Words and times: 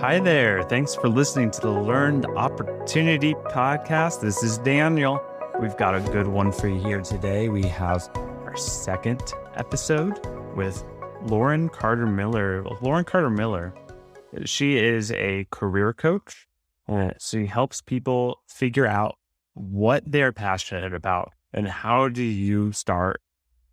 Hi 0.00 0.18
there. 0.18 0.62
Thanks 0.62 0.94
for 0.94 1.10
listening 1.10 1.50
to 1.50 1.60
the 1.60 1.70
Learned 1.70 2.24
Opportunity 2.24 3.34
Podcast. 3.34 4.22
This 4.22 4.42
is 4.42 4.56
Daniel. 4.56 5.22
We've 5.60 5.76
got 5.76 5.94
a 5.94 6.00
good 6.00 6.26
one 6.26 6.52
for 6.52 6.68
you 6.68 6.80
here 6.80 7.02
today. 7.02 7.50
We 7.50 7.64
have 7.64 8.08
our 8.16 8.56
second 8.56 9.34
episode 9.56 10.18
with 10.56 10.82
Lauren 11.24 11.68
Carter 11.68 12.06
Miller. 12.06 12.64
Lauren 12.80 13.04
Carter 13.04 13.28
Miller, 13.28 13.74
she 14.46 14.78
is 14.78 15.12
a 15.12 15.46
career 15.50 15.92
coach. 15.92 16.48
Uh, 16.88 17.10
she 17.20 17.44
helps 17.44 17.82
people 17.82 18.40
figure 18.48 18.86
out 18.86 19.18
what 19.52 20.02
they're 20.06 20.32
passionate 20.32 20.94
about 20.94 21.34
and 21.52 21.68
how 21.68 22.08
do 22.08 22.22
you 22.22 22.72
start 22.72 23.20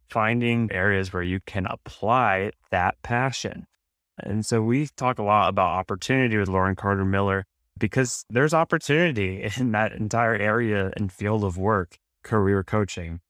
finding 0.09 0.69
areas 0.73 1.13
where 1.13 1.23
you 1.23 1.39
can 1.45 1.65
apply 1.67 2.51
that 2.69 3.01
passion. 3.01 3.65
And 4.19 4.45
so 4.45 4.61
we 4.61 4.87
talk 4.87 5.19
a 5.19 5.23
lot 5.23 5.49
about 5.49 5.77
opportunity 5.77 6.37
with 6.37 6.49
Lauren 6.49 6.75
Carter 6.75 7.05
Miller 7.05 7.45
because 7.77 8.25
there's 8.29 8.53
opportunity 8.53 9.49
in 9.57 9.71
that 9.71 9.93
entire 9.93 10.35
area 10.35 10.91
and 10.97 11.11
field 11.11 11.43
of 11.43 11.57
work, 11.57 11.99
career 12.23 12.63
coaching. 12.63 13.21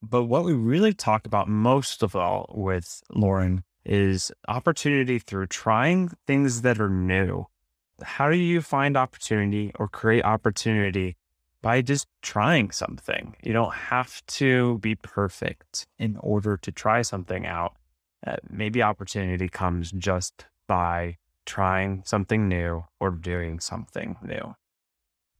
But 0.00 0.24
what 0.24 0.44
we 0.44 0.52
really 0.52 0.94
talk 0.94 1.26
about 1.26 1.48
most 1.48 2.02
of 2.02 2.14
all 2.14 2.52
with 2.54 3.02
Lauren 3.10 3.64
is 3.84 4.30
opportunity 4.46 5.18
through 5.18 5.46
trying 5.46 6.10
things 6.26 6.62
that 6.62 6.80
are 6.80 6.90
new. 6.90 7.46
How 8.02 8.30
do 8.30 8.36
you 8.36 8.60
find 8.60 8.96
opportunity 8.96 9.72
or 9.74 9.88
create 9.88 10.24
opportunity 10.24 11.16
by 11.62 11.82
just 11.82 12.06
trying 12.22 12.70
something? 12.70 13.34
You 13.42 13.52
don't 13.52 13.74
have 13.74 14.24
to 14.26 14.78
be 14.78 14.94
perfect 14.94 15.88
in 15.98 16.16
order 16.18 16.56
to 16.58 16.70
try 16.70 17.02
something 17.02 17.44
out. 17.44 17.74
Uh, 18.26 18.36
maybe 18.48 18.82
opportunity 18.82 19.48
comes 19.48 19.92
just 19.92 20.46
by 20.66 21.16
trying 21.46 22.02
something 22.04 22.48
new 22.48 22.84
or 23.00 23.10
doing 23.10 23.60
something 23.60 24.16
new. 24.22 24.54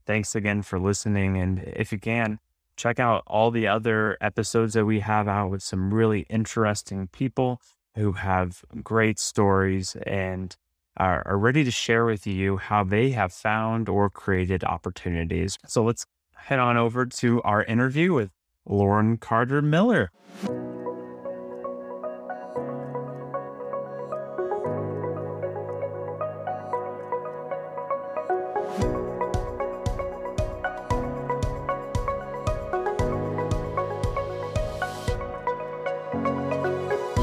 Thanks 0.06 0.34
again 0.34 0.62
for 0.62 0.78
listening. 0.78 1.36
And 1.36 1.58
if 1.76 1.92
you 1.92 1.98
can, 1.98 2.38
check 2.76 2.98
out 2.98 3.22
all 3.26 3.50
the 3.50 3.66
other 3.66 4.16
episodes 4.20 4.74
that 4.74 4.86
we 4.86 5.00
have 5.00 5.28
out 5.28 5.50
with 5.50 5.62
some 5.62 5.92
really 5.92 6.20
interesting 6.30 7.08
people 7.08 7.60
who 7.96 8.12
have 8.12 8.64
great 8.82 9.18
stories 9.18 9.96
and 10.06 10.56
are, 10.96 11.22
are 11.26 11.36
ready 11.36 11.64
to 11.64 11.70
share 11.70 12.04
with 12.04 12.26
you 12.26 12.56
how 12.56 12.84
they 12.84 13.10
have 13.10 13.32
found 13.32 13.88
or 13.88 14.08
created 14.08 14.64
opportunities. 14.64 15.58
So 15.66 15.84
let's 15.84 16.06
head 16.34 16.58
on 16.58 16.76
over 16.76 17.04
to 17.04 17.42
our 17.42 17.64
interview 17.64 18.14
with 18.14 18.30
Lauren 18.64 19.16
Carter 19.18 19.60
Miller. 19.60 20.10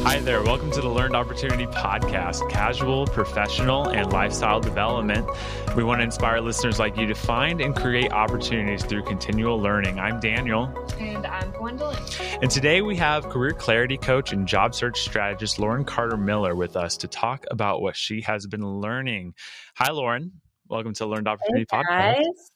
Hi 0.06 0.20
there. 0.20 0.44
Welcome 0.44 0.70
to 0.70 0.82
the 0.82 0.88
Learned 0.88 1.16
Opportunity 1.16 1.66
Podcast, 1.66 2.48
casual, 2.52 3.08
professional, 3.08 3.90
and 3.90 4.14
lifestyle 4.14 4.60
development. 4.60 5.28
We 5.76 5.84
want 5.84 6.02
to 6.02 6.04
inspire 6.04 6.42
listeners 6.42 6.78
like 6.78 6.96
you 6.96 7.08
to 7.08 7.16
find 7.16 7.60
and 7.60 7.76
create 7.76 8.12
opportunities 8.12 8.86
through 8.86 9.02
continual 9.06 9.60
learning. 9.60 10.00
I'm 10.00 10.20
Daniel. 10.20 10.72
And 11.00 11.26
I'm 11.26 11.50
Gwendolyn. 11.54 11.98
And 12.40 12.52
today 12.52 12.84
we 12.84 12.96
have 12.98 13.30
career 13.30 13.54
clarity 13.54 13.98
coach 13.98 14.32
and 14.32 14.48
job 14.48 14.76
search 14.76 15.02
strategist 15.02 15.58
Lauren 15.58 15.84
Carter 15.84 16.18
Miller 16.18 16.56
with 16.56 16.76
us 16.76 16.98
to 16.98 17.08
talk 17.08 17.46
about 17.50 17.82
what 17.82 17.96
she 17.98 18.22
has 18.22 18.46
been 18.46 18.64
learning. 18.80 19.34
Hi, 19.74 19.92
Lauren. 19.92 20.34
Welcome 20.68 20.94
to 20.94 21.08
Learned 21.08 21.28
Opportunity 21.28 21.66
hey, 21.72 21.78
Podcast. 21.78 22.16
Guys. 22.18 22.52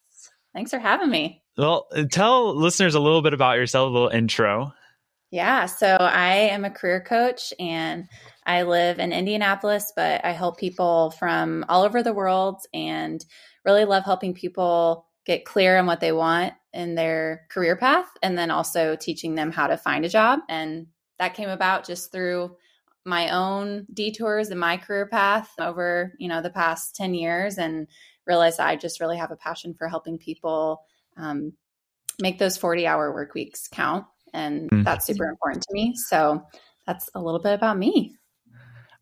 Thanks 0.53 0.69
for 0.69 0.79
having 0.79 1.09
me. 1.09 1.41
Well, 1.57 1.87
tell 2.11 2.55
listeners 2.55 2.93
a 2.93 2.99
little 2.99 3.23
bit 3.23 3.33
about 3.33 3.57
yourself, 3.57 3.89
a 3.89 3.91
little 3.91 4.09
intro. 4.09 4.71
Yeah, 5.31 5.67
so 5.67 5.87
I 5.87 6.33
am 6.33 6.65
a 6.65 6.71
career 6.71 7.01
coach 7.01 7.53
and 7.59 8.07
I 8.47 8.63
live 8.63 8.97
in 8.97 9.13
Indianapolis, 9.13 9.93
but 9.95 10.25
I 10.25 10.31
help 10.31 10.57
people 10.57 11.11
from 11.11 11.65
all 11.69 11.83
over 11.83 12.01
the 12.01 12.13
world 12.13 12.61
and 12.73 13.23
really 13.63 13.85
love 13.85 14.05
helping 14.05 14.33
people 14.33 15.05
get 15.25 15.45
clear 15.45 15.77
on 15.77 15.85
what 15.85 15.99
they 15.99 16.11
want 16.11 16.53
in 16.73 16.95
their 16.95 17.45
career 17.51 17.75
path 17.75 18.07
and 18.23 18.35
then 18.35 18.49
also 18.49 18.95
teaching 18.95 19.35
them 19.35 19.51
how 19.51 19.67
to 19.67 19.77
find 19.77 20.03
a 20.03 20.09
job. 20.09 20.39
And 20.49 20.87
that 21.19 21.35
came 21.35 21.49
about 21.49 21.85
just 21.85 22.11
through 22.11 22.55
my 23.05 23.29
own 23.29 23.85
detours 23.93 24.49
in 24.49 24.57
my 24.57 24.77
career 24.77 25.05
path 25.05 25.51
over, 25.59 26.13
you 26.17 26.27
know, 26.27 26.41
the 26.41 26.49
past 26.49 26.95
10 26.95 27.13
years 27.13 27.59
and 27.59 27.87
realized 28.25 28.59
I 28.59 28.75
just 28.75 28.99
really 28.99 29.17
have 29.17 29.31
a 29.31 29.35
passion 29.35 29.75
for 29.75 29.87
helping 29.87 30.17
people 30.17 30.81
um, 31.17 31.53
make 32.19 32.39
those 32.39 32.57
40 32.57 32.87
hour 32.87 33.13
work 33.13 33.35
weeks 33.35 33.67
count 33.71 34.05
and 34.33 34.69
mm-hmm. 34.69 34.83
that's 34.83 35.05
super 35.05 35.25
important 35.25 35.63
to 35.63 35.73
me. 35.73 35.95
So 35.95 36.43
that's 36.85 37.09
a 37.15 37.21
little 37.21 37.39
bit 37.39 37.53
about 37.53 37.77
me. 37.77 38.15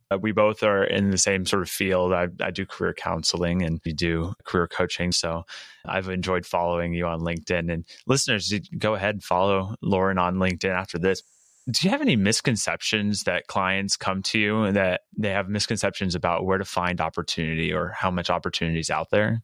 Uh, 0.10 0.18
we 0.18 0.32
both 0.32 0.64
are 0.64 0.84
in 0.84 1.10
the 1.10 1.18
same 1.18 1.46
sort 1.46 1.62
of 1.62 1.70
field. 1.70 2.14
I, 2.14 2.28
I 2.42 2.52
do 2.52 2.66
career 2.66 2.94
counseling 2.94 3.62
and 3.62 3.80
you 3.84 3.94
do 3.94 4.34
career 4.46 4.68
coaching. 4.68 5.12
So 5.12 5.44
I've 5.86 6.08
enjoyed 6.08 6.46
following 6.46 6.94
you 6.94 7.06
on 7.06 7.20
LinkedIn. 7.20 7.72
And 7.72 7.86
listeners, 8.06 8.54
go 8.78 8.96
ahead 8.96 9.16
and 9.16 9.24
follow 9.24 9.76
Lauren 9.82 10.18
on 10.18 10.36
LinkedIn 10.36 10.70
after 10.70 10.98
this. 10.98 11.22
Do 11.70 11.86
you 11.86 11.90
have 11.90 12.02
any 12.02 12.16
misconceptions 12.16 13.24
that 13.24 13.48
clients 13.48 13.98
come 13.98 14.24
to 14.24 14.40
you 14.40 14.64
and 14.64 14.78
that 14.78 15.02
they 15.18 15.32
have 15.32 15.50
misconceptions 15.50 16.16
about 16.16 16.46
where 16.46 16.58
to 16.58 16.64
find 16.64 17.02
opportunity 17.02 17.74
or 17.74 17.90
how 17.90 18.10
much 18.10 18.30
opportunity 18.30 18.80
is 18.80 18.90
out 18.90 19.10
there? 19.12 19.44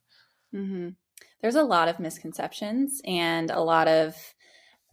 Mm-hmm. 0.55 0.89
There's 1.41 1.55
a 1.55 1.63
lot 1.63 1.89
of 1.89 1.99
misconceptions 1.99 3.01
and 3.03 3.51
a 3.51 3.59
lot 3.59 3.89
of 3.89 4.15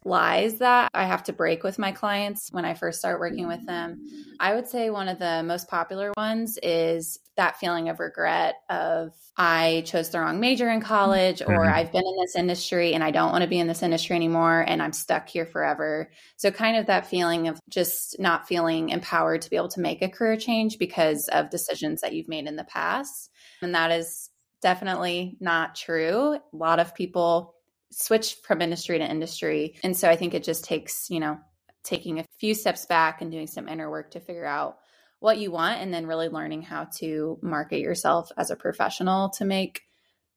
lies 0.05 0.59
that 0.59 0.91
I 0.95 1.05
have 1.05 1.25
to 1.25 1.33
break 1.33 1.63
with 1.63 1.79
my 1.79 1.93
clients 1.93 2.51
when 2.51 2.65
I 2.65 2.75
first 2.75 3.01
start 3.01 3.21
working 3.21 3.47
with 3.47 3.65
them. 3.67 4.07
I 4.39 4.55
would 4.55 4.67
say 4.67 4.89
one 4.89 5.09
of 5.09 5.19
the 5.19 5.43
most 5.43 5.69
popular 5.69 6.13
ones 6.17 6.59
is 6.63 7.19
that 7.37 7.59
feeling 7.59 7.89
of 7.89 8.01
regret 8.01 8.57
of 8.71 9.13
I 9.37 9.83
chose 9.87 10.11
the 10.11 10.21
wrong 10.21 10.41
major 10.41 10.71
in 10.71 10.81
college 10.81 11.43
or 11.43 11.47
mm-hmm. 11.47 11.75
I've 11.75 11.93
been 11.93 12.07
in 12.07 12.17
this 12.21 12.37
industry 12.37 12.95
and 12.95 13.05
I 13.05 13.11
don't 13.11 13.33
want 13.33 13.43
to 13.43 13.49
be 13.49 13.59
in 13.59 13.67
this 13.67 13.83
industry 13.83 14.17
anymore 14.17 14.65
and 14.67 14.83
I'm 14.83 14.93
stuck 14.93 15.29
here 15.29 15.47
forever. 15.47 16.11
So 16.37 16.51
kind 16.51 16.77
of 16.77 16.87
that 16.87 17.07
feeling 17.07 17.49
of 17.49 17.61
just 17.69 18.19
not 18.19 18.49
feeling 18.49 18.91
empowered 18.91 19.43
to 19.43 19.51
be 19.51 19.57
able 19.57 19.69
to 19.69 19.81
make 19.81 20.03
a 20.03 20.09
career 20.09 20.37
change 20.37 20.79
because 20.79 21.29
of 21.29 21.51
decisions 21.51 22.01
that 22.01 22.15
you've 22.15 22.29
made 22.29 22.47
in 22.47 22.57
the 22.57 22.65
past. 22.65 23.31
And 23.63 23.75
that 23.75 23.91
is 23.91 24.31
definitely 24.63 25.37
not 25.41 25.75
true. 25.75 26.35
A 26.35 26.57
lot 26.57 26.81
of 26.81 26.95
people 26.95 27.55
switch 27.93 28.37
from 28.45 28.63
industry 28.63 28.99
to 28.99 29.11
industry. 29.11 29.77
And 29.83 29.97
so 29.97 30.09
I 30.09 30.17
think 30.17 30.35
it 30.35 30.45
just 30.45 30.65
takes, 30.65 31.11
you 31.11 31.21
know, 31.21 31.39
taking 31.83 32.19
a 32.19 32.25
few 32.39 32.55
steps 32.55 32.87
back 32.87 33.23
and 33.23 33.31
doing 33.31 33.47
some 33.47 33.69
inner 33.69 33.91
work 33.91 34.13
to 34.13 34.21
figure 34.21 34.47
out 34.47 34.79
what 35.19 35.39
you 35.39 35.51
want 35.51 35.81
and 35.81 35.93
then 35.93 36.07
really 36.07 36.29
learning 36.29 36.63
how 36.63 36.85
to 36.97 37.39
market 37.43 37.81
yourself 37.81 38.31
as 38.37 38.51
a 38.51 38.57
professional 38.57 39.31
to 39.31 39.45
make 39.45 39.83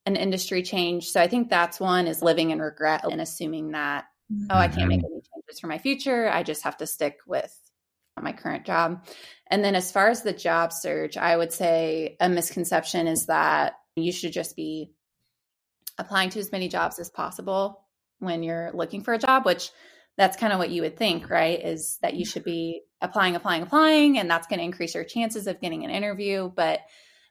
an 0.06 0.16
industry 0.16 0.62
change. 0.62 1.10
So 1.10 1.22
I 1.22 1.28
think 1.28 1.50
that's 1.50 1.80
one 1.80 2.08
is 2.08 2.22
living 2.22 2.52
in 2.52 2.60
regret 2.60 3.06
and 3.10 3.22
assuming 3.22 3.72
that, 3.72 4.06
oh, 4.50 4.58
I 4.58 4.68
can't 4.68 4.90
make 4.90 5.00
mm-hmm. 5.00 5.14
any 5.14 5.22
changes 5.22 5.60
for 5.60 5.68
my 5.68 5.78
future. 5.78 6.30
I 6.30 6.44
just 6.44 6.64
have 6.64 6.78
to 6.78 6.88
stick 6.88 7.20
with 7.26 7.58
my 8.22 8.34
current 8.34 8.66
job. 8.66 9.06
And 9.48 9.64
then 9.64 9.76
as 9.76 9.92
far 9.92 10.10
as 10.10 10.22
the 10.22 10.34
job 10.34 10.74
search, 10.74 11.18
I 11.18 11.36
would 11.36 11.54
say 11.54 12.18
a 12.20 12.30
misconception 12.30 13.08
is 13.08 13.28
that 13.28 13.74
you 13.96 14.12
should 14.12 14.34
just 14.34 14.56
be 14.56 14.92
applying 15.98 16.30
to 16.32 16.40
as 16.40 16.52
many 16.52 16.68
jobs 16.68 17.00
as 17.00 17.10
possible 17.10 17.84
when 18.20 18.44
you're 18.44 18.72
looking 18.74 19.04
for 19.04 19.14
a 19.14 19.20
job, 19.20 19.46
which 19.46 19.70
that's 20.18 20.38
kind 20.38 20.54
of 20.54 20.60
what 20.60 20.70
you 20.70 20.82
would 20.84 20.98
think, 20.98 21.30
right? 21.30 21.64
Is 21.64 21.98
that 22.02 22.14
you 22.14 22.26
should 22.26 22.44
be 22.44 22.82
applying, 23.02 23.36
applying, 23.36 23.64
applying, 23.64 24.18
and 24.18 24.30
that's 24.30 24.48
going 24.48 24.60
to 24.60 24.66
increase 24.66 24.96
your 24.96 25.04
chances 25.04 25.48
of 25.48 25.60
getting 25.60 25.84
an 25.84 25.90
interview. 25.90 26.52
But 26.56 26.82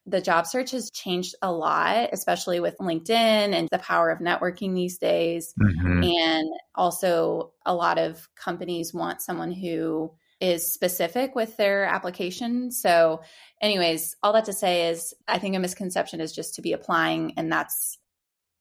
the 0.04 0.20
job 0.20 0.46
search 0.46 0.72
has 0.72 0.90
changed 0.90 1.36
a 1.42 1.52
lot, 1.52 2.10
especially 2.12 2.58
with 2.58 2.76
LinkedIn 2.78 3.10
and 3.10 3.68
the 3.70 3.78
power 3.78 4.10
of 4.10 4.18
networking 4.18 4.74
these 4.74 4.98
days. 4.98 5.54
Mm-hmm. 5.60 6.02
And 6.02 6.48
also, 6.74 7.52
a 7.64 7.74
lot 7.74 7.98
of 7.98 8.28
companies 8.34 8.92
want 8.92 9.22
someone 9.22 9.52
who 9.52 10.12
is 10.40 10.72
specific 10.72 11.36
with 11.36 11.56
their 11.56 11.84
application. 11.84 12.72
So, 12.72 13.22
anyways, 13.60 14.16
all 14.24 14.32
that 14.32 14.46
to 14.46 14.52
say 14.52 14.88
is, 14.88 15.14
I 15.28 15.38
think 15.38 15.54
a 15.54 15.60
misconception 15.60 16.20
is 16.20 16.32
just 16.32 16.56
to 16.56 16.62
be 16.62 16.72
applying, 16.72 17.34
and 17.36 17.50
that's 17.50 17.96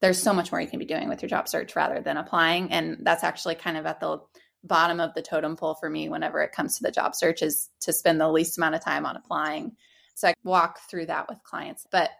there's 0.02 0.20
so 0.20 0.34
much 0.34 0.50
more 0.50 0.60
you 0.60 0.66
can 0.66 0.80
be 0.80 0.84
doing 0.84 1.08
with 1.08 1.22
your 1.22 1.28
job 1.28 1.48
search 1.48 1.76
rather 1.76 2.00
than 2.00 2.16
applying. 2.16 2.72
And 2.72 2.98
that's 3.02 3.22
actually 3.22 3.54
kind 3.54 3.76
of 3.76 3.86
at 3.86 4.00
the 4.00 4.18
bottom 4.64 4.98
of 5.00 5.14
the 5.14 5.22
totem 5.22 5.56
pole 5.56 5.76
for 5.76 5.88
me 5.88 6.08
whenever 6.08 6.42
it 6.42 6.52
comes 6.52 6.76
to 6.76 6.82
the 6.82 6.90
job 6.90 7.14
search 7.14 7.40
is 7.40 7.70
to 7.80 7.92
spend 7.92 8.20
the 8.20 8.28
least 8.28 8.58
amount 8.58 8.74
of 8.74 8.84
time 8.84 9.06
on 9.06 9.16
applying. 9.16 9.76
So 10.14 10.28
I 10.28 10.34
walk 10.42 10.80
through 10.90 11.06
that 11.06 11.28
with 11.28 11.38
clients. 11.44 11.86
But 11.90 12.10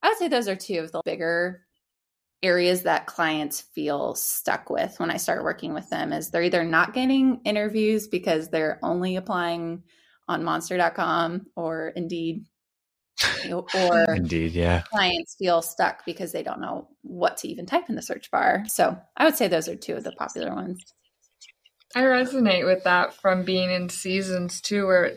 I 0.00 0.08
would 0.08 0.18
say 0.18 0.28
those 0.28 0.48
are 0.48 0.54
two 0.54 0.78
of 0.78 0.92
the 0.92 1.02
bigger 1.04 1.62
areas 2.40 2.82
that 2.82 3.06
clients 3.06 3.62
feel 3.74 4.14
stuck 4.14 4.70
with 4.70 5.00
when 5.00 5.10
I 5.10 5.16
start 5.16 5.42
working 5.42 5.74
with 5.74 5.90
them 5.90 6.12
is 6.12 6.30
they're 6.30 6.42
either 6.42 6.62
not 6.62 6.94
getting 6.94 7.40
interviews 7.44 8.06
because 8.06 8.48
they're 8.48 8.78
only 8.82 9.16
applying 9.16 9.82
on 10.28 10.44
monster.com 10.44 11.46
or 11.56 11.88
indeed 11.88 12.44
or 13.50 14.14
indeed, 14.14 14.52
yeah. 14.52 14.82
Clients 14.82 15.36
feel 15.38 15.62
stuck 15.62 16.04
because 16.04 16.32
they 16.32 16.42
don't 16.42 16.60
know 16.60 16.88
what 17.04 17.36
to 17.38 17.48
even 17.48 17.66
type 17.66 17.88
in 17.88 17.94
the 17.94 18.02
search 18.02 18.30
bar. 18.30 18.64
So 18.66 18.98
I 19.16 19.24
would 19.24 19.36
say 19.36 19.46
those 19.46 19.68
are 19.68 19.76
two 19.76 19.94
of 19.94 20.04
the 20.04 20.12
popular 20.12 20.54
ones. 20.54 20.82
I 21.94 22.02
resonate 22.02 22.64
with 22.64 22.84
that 22.84 23.14
from 23.14 23.44
being 23.44 23.70
in 23.70 23.88
seasons 23.88 24.60
too, 24.60 24.86
where 24.86 25.12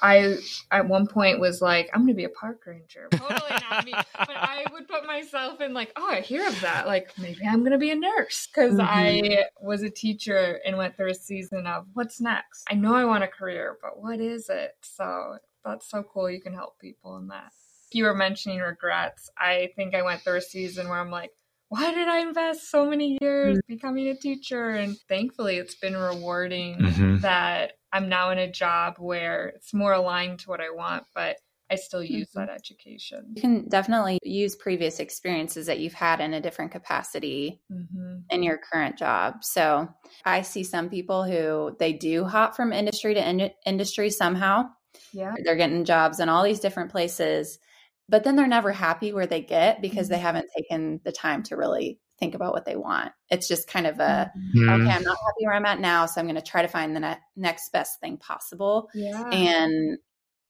I 0.00 0.36
at 0.70 0.88
one 0.88 1.06
point 1.06 1.40
was 1.40 1.62
like, 1.62 1.88
I'm 1.92 2.02
gonna 2.02 2.14
be 2.14 2.24
a 2.24 2.28
park 2.28 2.62
ranger. 2.66 3.08
Totally 3.10 3.50
not 3.70 3.84
me. 3.84 3.92
But 4.18 4.36
I 4.36 4.66
would 4.72 4.88
put 4.88 5.06
myself 5.06 5.60
in 5.60 5.74
like, 5.74 5.92
oh, 5.96 6.08
I 6.08 6.20
hear 6.20 6.46
of 6.46 6.60
that. 6.60 6.86
Like 6.86 7.10
maybe 7.18 7.40
I'm 7.48 7.64
gonna 7.64 7.78
be 7.78 7.90
a 7.90 7.96
nurse 7.96 8.46
because 8.46 8.74
mm-hmm. 8.74 8.80
I 8.82 9.44
was 9.60 9.82
a 9.82 9.90
teacher 9.90 10.60
and 10.64 10.76
went 10.76 10.96
through 10.96 11.10
a 11.10 11.14
season 11.14 11.66
of 11.66 11.86
what's 11.94 12.20
next. 12.20 12.64
I 12.70 12.74
know 12.74 12.94
I 12.94 13.04
want 13.04 13.24
a 13.24 13.28
career, 13.28 13.78
but 13.80 14.00
what 14.00 14.20
is 14.20 14.48
it? 14.48 14.72
So 14.82 15.38
that's 15.64 15.88
so 15.88 16.02
cool. 16.02 16.30
You 16.30 16.40
can 16.40 16.54
help 16.54 16.78
people 16.80 17.16
in 17.16 17.28
that. 17.28 17.52
You 17.94 18.04
were 18.04 18.14
mentioning 18.14 18.58
regrets. 18.60 19.30
I 19.38 19.70
think 19.76 19.94
I 19.94 20.02
went 20.02 20.22
through 20.22 20.36
a 20.36 20.42
season 20.42 20.88
where 20.88 20.98
I'm 20.98 21.10
like, 21.10 21.30
why 21.68 21.94
did 21.94 22.06
I 22.06 22.18
invest 22.18 22.70
so 22.70 22.84
many 22.84 23.18
years 23.20 23.56
mm-hmm. 23.56 23.74
becoming 23.74 24.08
a 24.08 24.14
teacher? 24.14 24.70
And 24.70 24.96
thankfully, 25.08 25.56
it's 25.56 25.74
been 25.74 25.96
rewarding 25.96 26.76
mm-hmm. 26.76 27.18
that 27.20 27.72
I'm 27.92 28.08
now 28.10 28.30
in 28.30 28.38
a 28.38 28.50
job 28.50 28.96
where 28.98 29.48
it's 29.56 29.72
more 29.72 29.94
aligned 29.94 30.40
to 30.40 30.50
what 30.50 30.60
I 30.60 30.70
want, 30.70 31.04
but 31.14 31.36
I 31.70 31.76
still 31.76 32.02
use 32.02 32.28
mm-hmm. 32.28 32.40
that 32.40 32.50
education. 32.50 33.32
You 33.34 33.40
can 33.40 33.68
definitely 33.68 34.18
use 34.22 34.54
previous 34.54 35.00
experiences 35.00 35.66
that 35.66 35.78
you've 35.78 35.94
had 35.94 36.20
in 36.20 36.34
a 36.34 36.40
different 36.42 36.72
capacity 36.72 37.62
mm-hmm. 37.72 38.16
in 38.28 38.42
your 38.42 38.58
current 38.58 38.98
job. 38.98 39.42
So 39.42 39.88
I 40.26 40.42
see 40.42 40.64
some 40.64 40.90
people 40.90 41.24
who 41.24 41.74
they 41.78 41.94
do 41.94 42.24
hop 42.24 42.54
from 42.54 42.74
industry 42.74 43.14
to 43.14 43.26
in- 43.26 43.50
industry 43.64 44.10
somehow. 44.10 44.68
Yeah. 45.14 45.34
They're 45.42 45.56
getting 45.56 45.86
jobs 45.86 46.20
in 46.20 46.28
all 46.28 46.44
these 46.44 46.60
different 46.60 46.90
places, 46.90 47.58
but 48.08 48.24
then 48.24 48.36
they're 48.36 48.46
never 48.46 48.72
happy 48.72 49.12
where 49.12 49.26
they 49.26 49.40
get 49.40 49.80
because 49.80 50.06
mm-hmm. 50.06 50.14
they 50.14 50.20
haven't 50.20 50.50
taken 50.56 51.00
the 51.04 51.12
time 51.12 51.42
to 51.44 51.56
really 51.56 51.98
think 52.18 52.34
about 52.34 52.52
what 52.52 52.64
they 52.64 52.76
want. 52.76 53.12
It's 53.30 53.48
just 53.48 53.66
kind 53.66 53.86
of 53.86 53.98
a 53.98 54.30
mm-hmm. 54.36 54.68
okay, 54.68 54.90
I'm 54.90 55.02
not 55.02 55.16
happy 55.26 55.44
where 55.44 55.54
I'm 55.54 55.66
at 55.66 55.80
now, 55.80 56.06
so 56.06 56.20
I'm 56.20 56.26
going 56.26 56.36
to 56.36 56.42
try 56.42 56.62
to 56.62 56.68
find 56.68 56.94
the 56.94 57.00
ne- 57.00 57.18
next 57.36 57.72
best 57.72 58.00
thing 58.00 58.16
possible. 58.16 58.88
Yeah. 58.94 59.28
And 59.30 59.98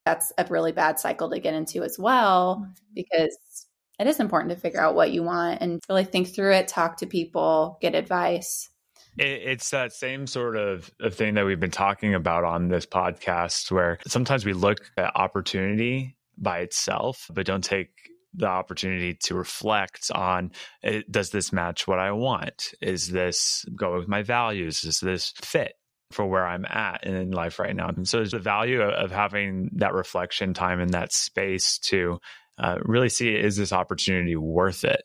that's 0.05 0.31
a 0.37 0.45
really 0.49 0.71
bad 0.71 0.99
cycle 0.99 1.29
to 1.29 1.39
get 1.39 1.53
into 1.53 1.83
as 1.83 1.97
well 1.97 2.61
mm-hmm. 2.61 2.71
because 2.93 3.67
it 3.99 4.07
is 4.07 4.19
important 4.19 4.51
to 4.51 4.59
figure 4.59 4.81
out 4.81 4.95
what 4.95 5.11
you 5.11 5.23
want 5.23 5.61
and 5.61 5.79
really 5.89 6.03
think 6.03 6.33
through 6.33 6.53
it, 6.53 6.67
talk 6.67 6.97
to 6.97 7.07
people, 7.07 7.77
get 7.81 7.95
advice. 7.95 8.69
It's 9.17 9.69
that 9.69 9.93
same 9.93 10.25
sort 10.25 10.57
of, 10.57 10.91
of 10.99 11.13
thing 11.13 11.35
that 11.35 11.45
we've 11.45 11.59
been 11.59 11.69
talking 11.69 12.15
about 12.15 12.43
on 12.43 12.69
this 12.69 12.87
podcast 12.87 13.71
where 13.71 13.99
sometimes 14.07 14.43
we 14.43 14.53
look 14.53 14.91
at 14.97 15.15
opportunity 15.15 16.17
by 16.37 16.59
itself, 16.59 17.27
but 17.33 17.45
don't 17.45 17.63
take 17.63 17.89
the 18.35 18.47
opportunity 18.47 19.15
to 19.25 19.35
reflect 19.35 20.09
on 20.13 20.51
eh, 20.83 21.01
does 21.09 21.29
this 21.29 21.53
match 21.53 21.87
what 21.87 21.99
I 21.99 22.11
want? 22.11 22.73
Is 22.81 23.09
this 23.09 23.65
go 23.75 23.97
with 23.97 24.07
my 24.07 24.23
values? 24.23 24.83
Is 24.83 24.99
this 24.99 25.33
fit? 25.41 25.73
for 26.13 26.27
where 26.27 26.45
I'm 26.45 26.65
at 26.65 27.03
in 27.05 27.31
life 27.31 27.59
right 27.59 27.75
now. 27.75 27.89
And 27.89 28.07
so 28.07 28.23
the 28.23 28.39
value 28.39 28.81
of, 28.81 29.11
having 29.11 29.71
that 29.77 29.93
reflection 29.93 30.53
time 30.53 30.79
and 30.79 30.91
that 30.91 31.11
space 31.11 31.79
to 31.85 32.19
uh, 32.57 32.77
really 32.83 33.09
see 33.09 33.29
is 33.29 33.57
this 33.57 33.73
opportunity 33.73 34.35
worth 34.35 34.83
it? 34.83 35.01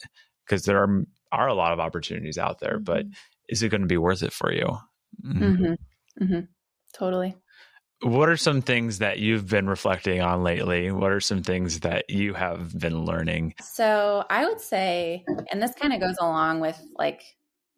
Because 0.46 0.64
there 0.64 0.82
are 0.82 1.04
are 1.32 1.48
a 1.48 1.54
lot 1.54 1.72
of 1.72 1.80
opportunities 1.80 2.38
out 2.38 2.60
there, 2.60 2.78
but 2.78 3.04
mm-hmm. 3.04 3.12
is 3.48 3.62
it 3.62 3.68
going 3.68 3.82
to 3.82 3.86
be 3.86 3.98
worth 3.98 4.22
it 4.22 4.32
for 4.32 4.52
you? 4.52 4.66
Mm-hmm. 5.24 5.44
Mm-hmm. 5.44 6.24
mm-hmm. 6.24 6.40
Totally. 6.94 7.36
What 8.00 8.28
are 8.28 8.36
some 8.36 8.62
things 8.62 8.98
that 8.98 9.18
you've 9.18 9.48
been 9.48 9.66
reflecting 9.66 10.20
on 10.20 10.44
lately? 10.44 10.92
What 10.92 11.10
are 11.10 11.20
some 11.20 11.42
things 11.42 11.80
that 11.80 12.08
you 12.08 12.32
have 12.34 12.78
been 12.78 13.04
learning? 13.04 13.54
So, 13.60 14.24
I 14.30 14.46
would 14.46 14.60
say, 14.60 15.24
and 15.50 15.60
this 15.60 15.74
kind 15.74 15.92
of 15.92 16.00
goes 16.00 16.16
along 16.20 16.60
with 16.60 16.80
like 16.96 17.22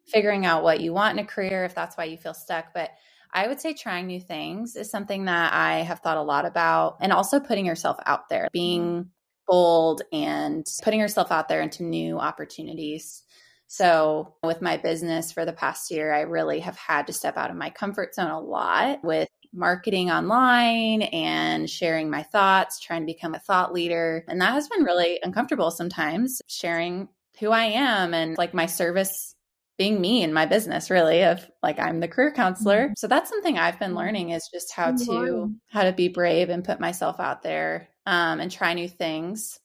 figuring 0.05 0.45
out 0.45 0.63
what 0.63 0.79
you 0.79 0.93
want 0.93 1.17
in 1.17 1.25
a 1.25 1.27
career 1.27 1.63
if 1.65 1.73
that's 1.73 1.97
why 1.97 2.03
you 2.03 2.17
feel 2.17 2.35
stuck, 2.35 2.67
but 2.73 2.91
I 3.33 3.47
would 3.47 3.59
say 3.59 3.73
trying 3.73 4.07
new 4.07 4.19
things 4.19 4.75
is 4.75 4.91
something 4.91 5.25
that 5.25 5.53
I 5.53 5.79
have 5.79 5.99
thought 5.99 6.17
a 6.17 6.21
lot 6.21 6.45
about, 6.45 6.97
and 7.01 7.11
also 7.11 7.39
putting 7.39 7.65
yourself 7.65 7.97
out 8.05 8.29
there, 8.29 8.47
being 8.51 9.09
bold 9.47 10.03
and 10.13 10.65
putting 10.83 10.99
yourself 10.99 11.31
out 11.31 11.49
there 11.49 11.61
into 11.61 11.83
new 11.83 12.19
opportunities. 12.19 13.23
So, 13.67 14.35
with 14.43 14.61
my 14.61 14.77
business 14.77 15.31
for 15.31 15.45
the 15.45 15.53
past 15.53 15.89
year, 15.89 16.13
I 16.13 16.21
really 16.21 16.59
have 16.59 16.77
had 16.77 17.07
to 17.07 17.13
step 17.13 17.37
out 17.37 17.49
of 17.49 17.55
my 17.55 17.69
comfort 17.69 18.13
zone 18.13 18.29
a 18.29 18.39
lot 18.39 19.03
with 19.03 19.29
marketing 19.53 20.11
online 20.11 21.01
and 21.01 21.69
sharing 21.69 22.09
my 22.09 22.23
thoughts, 22.23 22.79
trying 22.79 23.01
to 23.01 23.13
become 23.13 23.33
a 23.33 23.39
thought 23.39 23.73
leader. 23.73 24.23
And 24.27 24.41
that 24.41 24.53
has 24.53 24.67
been 24.67 24.83
really 24.83 25.19
uncomfortable 25.23 25.71
sometimes, 25.71 26.41
sharing 26.47 27.09
who 27.39 27.51
I 27.51 27.65
am 27.65 28.13
and 28.13 28.37
like 28.37 28.53
my 28.53 28.65
service 28.65 29.35
being 29.77 29.99
me 29.99 30.21
in 30.21 30.31
my 30.31 30.45
business 30.45 30.91
really 30.91 31.23
of 31.23 31.49
like 31.63 31.79
I'm 31.79 31.99
the 31.99 32.07
career 32.07 32.31
counselor. 32.31 32.85
Mm-hmm. 32.85 32.93
So 32.97 33.07
that's 33.07 33.29
something 33.29 33.57
I've 33.57 33.79
been 33.79 33.95
learning 33.95 34.29
is 34.29 34.47
just 34.53 34.71
how 34.71 34.91
to 34.91 35.51
how 35.69 35.83
to 35.83 35.91
be 35.91 36.07
brave 36.07 36.49
and 36.49 36.63
put 36.63 36.79
myself 36.79 37.19
out 37.19 37.41
there 37.41 37.89
um, 38.05 38.39
and 38.39 38.51
try 38.51 38.73
new 38.73 38.87
things. 38.87 39.59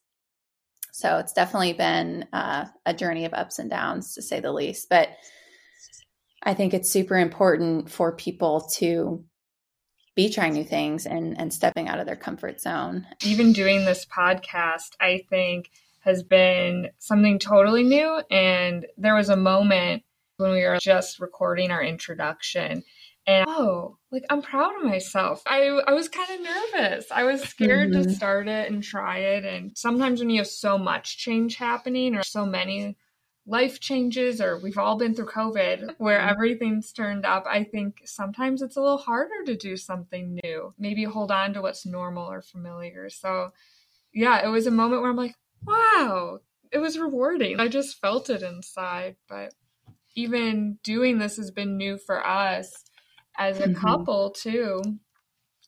So 0.93 1.19
it's 1.19 1.35
definitely 1.35 1.75
been 1.75 2.27
uh, 2.33 2.65
a 2.87 2.95
journey 2.95 3.27
of 3.27 3.35
ups 3.35 3.59
and 3.59 3.69
downs 3.69 4.15
to 4.15 4.23
say 4.23 4.41
the 4.41 4.53
least. 4.53 4.89
But 4.89 5.11
I 6.43 6.55
think 6.55 6.73
it's 6.73 6.91
super 6.91 7.19
important 7.19 7.91
for 7.91 8.17
people 8.17 8.71
to 8.77 9.23
be 10.17 10.29
trying 10.31 10.55
new 10.55 10.65
things 10.65 11.07
and 11.07 11.39
and 11.39 11.53
stepping 11.53 11.89
out 11.89 12.01
of 12.01 12.07
their 12.07 12.17
comfort 12.17 12.61
zone. 12.61 13.07
Even 13.23 13.53
doing 13.53 13.85
this 13.85 14.05
podcast, 14.05 14.97
I 15.01 15.25
think 15.31 15.71
has 16.07 16.23
been 16.23 16.89
something 16.99 17.39
totally 17.39 17.83
new 17.83 18.23
and 18.31 18.87
there 18.97 19.17
was 19.17 19.29
a 19.29 19.37
moment 19.37 20.05
when 20.37 20.53
we 20.53 20.63
were 20.63 20.79
just 20.81 21.19
recording 21.19 21.73
our 21.73 21.83
introduction 21.83 22.85
and 23.27 23.45
oh 23.49 23.99
like 24.13 24.25
i'm 24.31 24.41
proud 24.41 24.77
of 24.77 24.85
myself 24.85 25.43
i 25.47 25.63
i 25.89 25.93
was 25.93 26.09
kind 26.09 26.31
of 26.31 26.41
nervous 26.41 27.07
i 27.11 27.25
was 27.25 27.43
scared 27.43 27.91
mm-hmm. 27.91 28.05
to 28.05 28.15
start 28.15 28.47
it 28.47 28.71
and 28.71 28.85
try 28.85 29.19
it 29.19 29.45
and 29.45 29.77
sometimes 29.77 30.21
when 30.21 30.31
you 30.31 30.39
have 30.39 30.47
so 30.47 30.79
much 30.79 31.19
change 31.19 31.57
happening 31.57 32.15
or 32.15 32.23
so 32.23 32.47
many 32.47 32.97
life 33.47 33.79
changes 33.79 34.41
or 34.41 34.59
we've 34.59 34.79
all 34.79 34.97
been 34.97 35.15
through 35.15 35.27
covid 35.27 35.95
where 35.99 36.19
mm-hmm. 36.19 36.31
everything's 36.31 36.93
turned 36.93 37.25
up 37.25 37.45
i 37.49 37.63
think 37.63 38.03
sometimes 38.05 38.61
it's 38.61 38.77
a 38.77 38.81
little 38.81 38.99
harder 38.99 39.45
to 39.45 39.57
do 39.57 39.77
something 39.77 40.39
new 40.43 40.75
maybe 40.79 41.05
hold 41.05 41.31
on 41.31 41.55
to 41.55 41.63
what's 41.63 41.87
normal 41.87 42.31
or 42.31 42.43
familiar 42.43 43.09
so 43.09 43.51
yeah 44.13 44.45
it 44.45 44.49
was 44.49 44.67
a 44.67 44.71
moment 44.71 45.01
where 45.01 45.11
i'm 45.11 45.17
like 45.17 45.37
wow 45.65 46.39
it 46.73 46.79
was 46.79 46.99
rewarding 46.99 47.61
i 47.61 47.69
just 47.69 48.01
felt 48.01 48.29
it 48.31 48.43
inside 48.43 49.15
but 49.29 49.55
even 50.17 50.79
doing 50.83 51.19
this 51.19 51.37
has 51.37 51.51
been 51.51 51.77
new 51.77 51.97
for 51.97 52.27
us 52.27 52.85
as 53.39 53.61
a 53.61 53.69
mm-hmm. 53.69 53.81
couple 53.81 54.31
too 54.31 54.83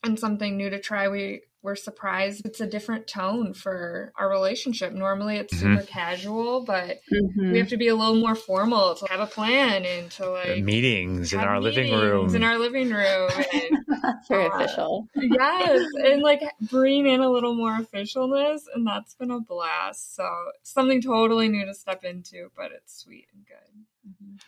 and 0.02 0.18
something 0.18 0.56
new 0.56 0.70
to 0.70 0.80
try 0.80 1.08
we 1.08 1.42
we're 1.62 1.76
surprised 1.76 2.46
it's 2.46 2.60
a 2.60 2.66
different 2.66 3.06
tone 3.06 3.52
for 3.52 4.12
our 4.16 4.30
relationship. 4.30 4.92
Normally 4.92 5.36
it's 5.36 5.54
mm-hmm. 5.54 5.76
super 5.76 5.86
casual, 5.86 6.64
but 6.64 7.00
mm-hmm. 7.12 7.52
we 7.52 7.58
have 7.58 7.68
to 7.68 7.76
be 7.76 7.88
a 7.88 7.96
little 7.96 8.16
more 8.16 8.34
formal 8.34 8.94
to 8.94 9.06
have 9.10 9.20
a 9.20 9.26
plan 9.26 9.84
and 9.84 10.10
to 10.12 10.30
like 10.30 10.62
meetings 10.62 11.32
in 11.32 11.40
our 11.40 11.60
living 11.60 11.92
room. 11.92 12.34
In 12.34 12.44
our 12.44 12.58
living 12.58 12.90
room. 12.90 13.30
And, 13.52 13.78
Very 14.28 14.46
uh, 14.46 14.50
official. 14.50 15.08
Yes. 15.16 15.86
And 16.04 16.22
like 16.22 16.42
bring 16.70 17.06
in 17.06 17.20
a 17.20 17.30
little 17.30 17.54
more 17.54 17.76
officialness 17.78 18.60
and 18.74 18.86
that's 18.86 19.14
been 19.14 19.30
a 19.30 19.40
blast. 19.40 20.14
So 20.14 20.28
something 20.62 21.02
totally 21.02 21.48
new 21.48 21.66
to 21.66 21.74
step 21.74 22.04
into, 22.04 22.50
but 22.56 22.70
it's 22.72 23.02
sweet 23.02 23.26
and 23.34 23.44
good. 23.46 23.84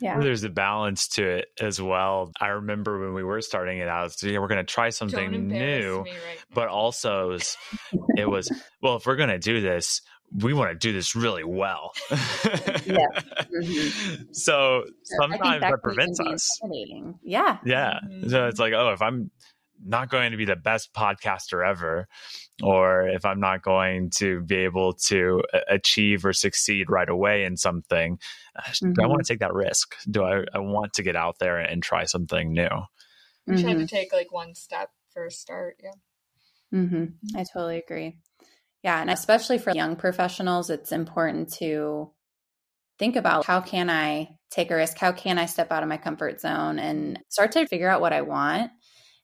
Yeah. 0.00 0.18
There's 0.18 0.44
a 0.44 0.48
balance 0.48 1.08
to 1.08 1.28
it 1.28 1.48
as 1.60 1.80
well. 1.80 2.32
I 2.40 2.48
remember 2.48 2.98
when 3.00 3.14
we 3.14 3.22
were 3.22 3.40
starting 3.42 3.78
it 3.78 3.88
out, 3.88 4.14
we're 4.22 4.48
going 4.48 4.58
to 4.58 4.64
try 4.64 4.90
something 4.90 5.48
new, 5.48 5.98
right 5.98 6.44
but 6.54 6.68
also 6.68 7.24
it 7.24 7.32
was, 7.32 7.56
it 8.16 8.28
was, 8.28 8.50
well, 8.82 8.96
if 8.96 9.06
we're 9.06 9.16
going 9.16 9.28
to 9.28 9.38
do 9.38 9.60
this, 9.60 10.02
we 10.32 10.54
want 10.54 10.70
to 10.70 10.76
do 10.76 10.92
this 10.92 11.16
really 11.16 11.44
well. 11.44 11.92
yeah. 12.10 13.06
Mm-hmm. 13.52 14.22
So 14.32 14.84
sometimes 15.02 15.60
that, 15.60 15.70
that 15.70 15.82
prevents 15.82 16.20
us. 16.20 16.60
Yeah. 17.22 17.58
Yeah. 17.64 17.98
Mm-hmm. 18.04 18.28
So 18.28 18.46
it's 18.46 18.60
like, 18.60 18.72
oh, 18.72 18.92
if 18.92 19.02
I'm 19.02 19.30
not 19.84 20.10
going 20.10 20.32
to 20.32 20.36
be 20.36 20.44
the 20.44 20.56
best 20.56 20.92
podcaster 20.92 21.66
ever, 21.66 22.06
or 22.62 23.08
if 23.08 23.24
I'm 23.24 23.40
not 23.40 23.62
going 23.62 24.10
to 24.16 24.40
be 24.42 24.56
able 24.56 24.94
to 24.94 25.42
achieve 25.68 26.24
or 26.24 26.32
succeed 26.32 26.90
right 26.90 27.08
away 27.08 27.44
in 27.44 27.56
something, 27.56 28.18
mm-hmm. 28.58 28.92
do 28.92 29.02
I 29.02 29.06
want 29.06 29.24
to 29.24 29.32
take 29.32 29.40
that 29.40 29.54
risk? 29.54 29.94
Do 30.10 30.24
I, 30.24 30.44
I 30.54 30.58
want 30.58 30.94
to 30.94 31.02
get 31.02 31.16
out 31.16 31.38
there 31.38 31.58
and 31.58 31.82
try 31.82 32.04
something 32.04 32.52
new? 32.52 32.68
You 33.46 33.54
mm-hmm. 33.54 33.68
have 33.68 33.78
to 33.78 33.86
take 33.86 34.12
like 34.12 34.32
one 34.32 34.54
step 34.54 34.90
for 35.12 35.26
a 35.26 35.30
start. 35.30 35.76
Yeah. 35.82 36.78
Mm-hmm. 36.78 37.36
I 37.36 37.44
totally 37.44 37.78
agree. 37.78 38.18
Yeah. 38.82 39.00
And 39.00 39.10
especially 39.10 39.58
for 39.58 39.72
young 39.74 39.96
professionals, 39.96 40.70
it's 40.70 40.92
important 40.92 41.52
to 41.54 42.12
think 42.98 43.16
about 43.16 43.46
how 43.46 43.60
can 43.60 43.90
I 43.90 44.36
take 44.50 44.70
a 44.70 44.76
risk? 44.76 44.98
How 44.98 45.12
can 45.12 45.38
I 45.38 45.46
step 45.46 45.72
out 45.72 45.82
of 45.82 45.88
my 45.88 45.96
comfort 45.96 46.40
zone 46.40 46.78
and 46.78 47.18
start 47.28 47.52
to 47.52 47.66
figure 47.66 47.88
out 47.88 48.00
what 48.00 48.12
I 48.12 48.22
want? 48.22 48.70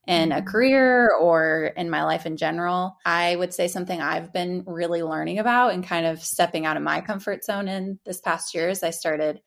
In 0.07 0.31
a 0.31 0.37
mm-hmm. 0.37 0.47
career 0.47 1.11
or 1.21 1.73
in 1.77 1.91
my 1.91 2.05
life 2.05 2.27
in 2.27 2.37
general. 2.37 2.97
I 3.05 3.35
would 3.35 3.53
say 3.53 3.69
something 3.69 4.01
I've 4.01 4.33
been 4.33 4.63
really 4.67 5.03
learning 5.03 5.39
about 5.39 5.75
and 5.75 5.85
kind 5.85 6.07
of 6.07 6.23
stepping 6.23 6.65
out 6.65 6.77
of 6.77 6.83
my 6.83 7.01
comfort 7.01 7.45
zone 7.45 7.69
in 7.69 7.99
this 8.05 8.21
past 8.21 8.55
year 8.55 8.69
is 8.69 8.83
I 8.83 8.91
started 8.91 9.41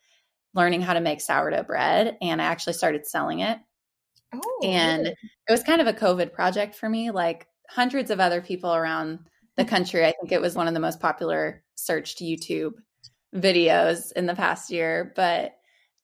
learning 0.54 0.82
how 0.82 0.94
to 0.94 1.02
make 1.02 1.22
sourdough 1.22 1.64
bread 1.64 2.18
and 2.22 2.42
I 2.42 2.46
actually 2.46 2.74
started 2.74 3.08
selling 3.08 3.40
it. 3.40 3.58
Oh, 4.34 4.60
and 4.64 5.08
it 5.08 5.16
was 5.50 5.64
kind 5.64 5.82
of 5.82 5.88
a 5.88 5.94
COVID 5.94 6.34
project 6.34 6.76
for 6.76 6.90
me. 6.90 7.12
Like 7.12 7.48
hundreds 7.70 8.12
of 8.12 8.20
other 8.20 8.42
people 8.42 8.76
around 8.76 9.20
the 9.56 9.64
mm-hmm. 9.64 9.70
country, 9.70 10.06
I 10.06 10.12
think 10.12 10.32
it 10.32 10.42
was 10.42 10.56
one 10.56 10.68
of 10.68 10.74
the 10.74 10.80
most 10.80 11.00
popular 11.00 11.64
searched 11.76 12.20
YouTube 12.20 12.74
videos 13.34 14.12
in 14.12 14.26
the 14.26 14.36
past 14.36 14.72
year. 14.72 15.14
But 15.16 15.54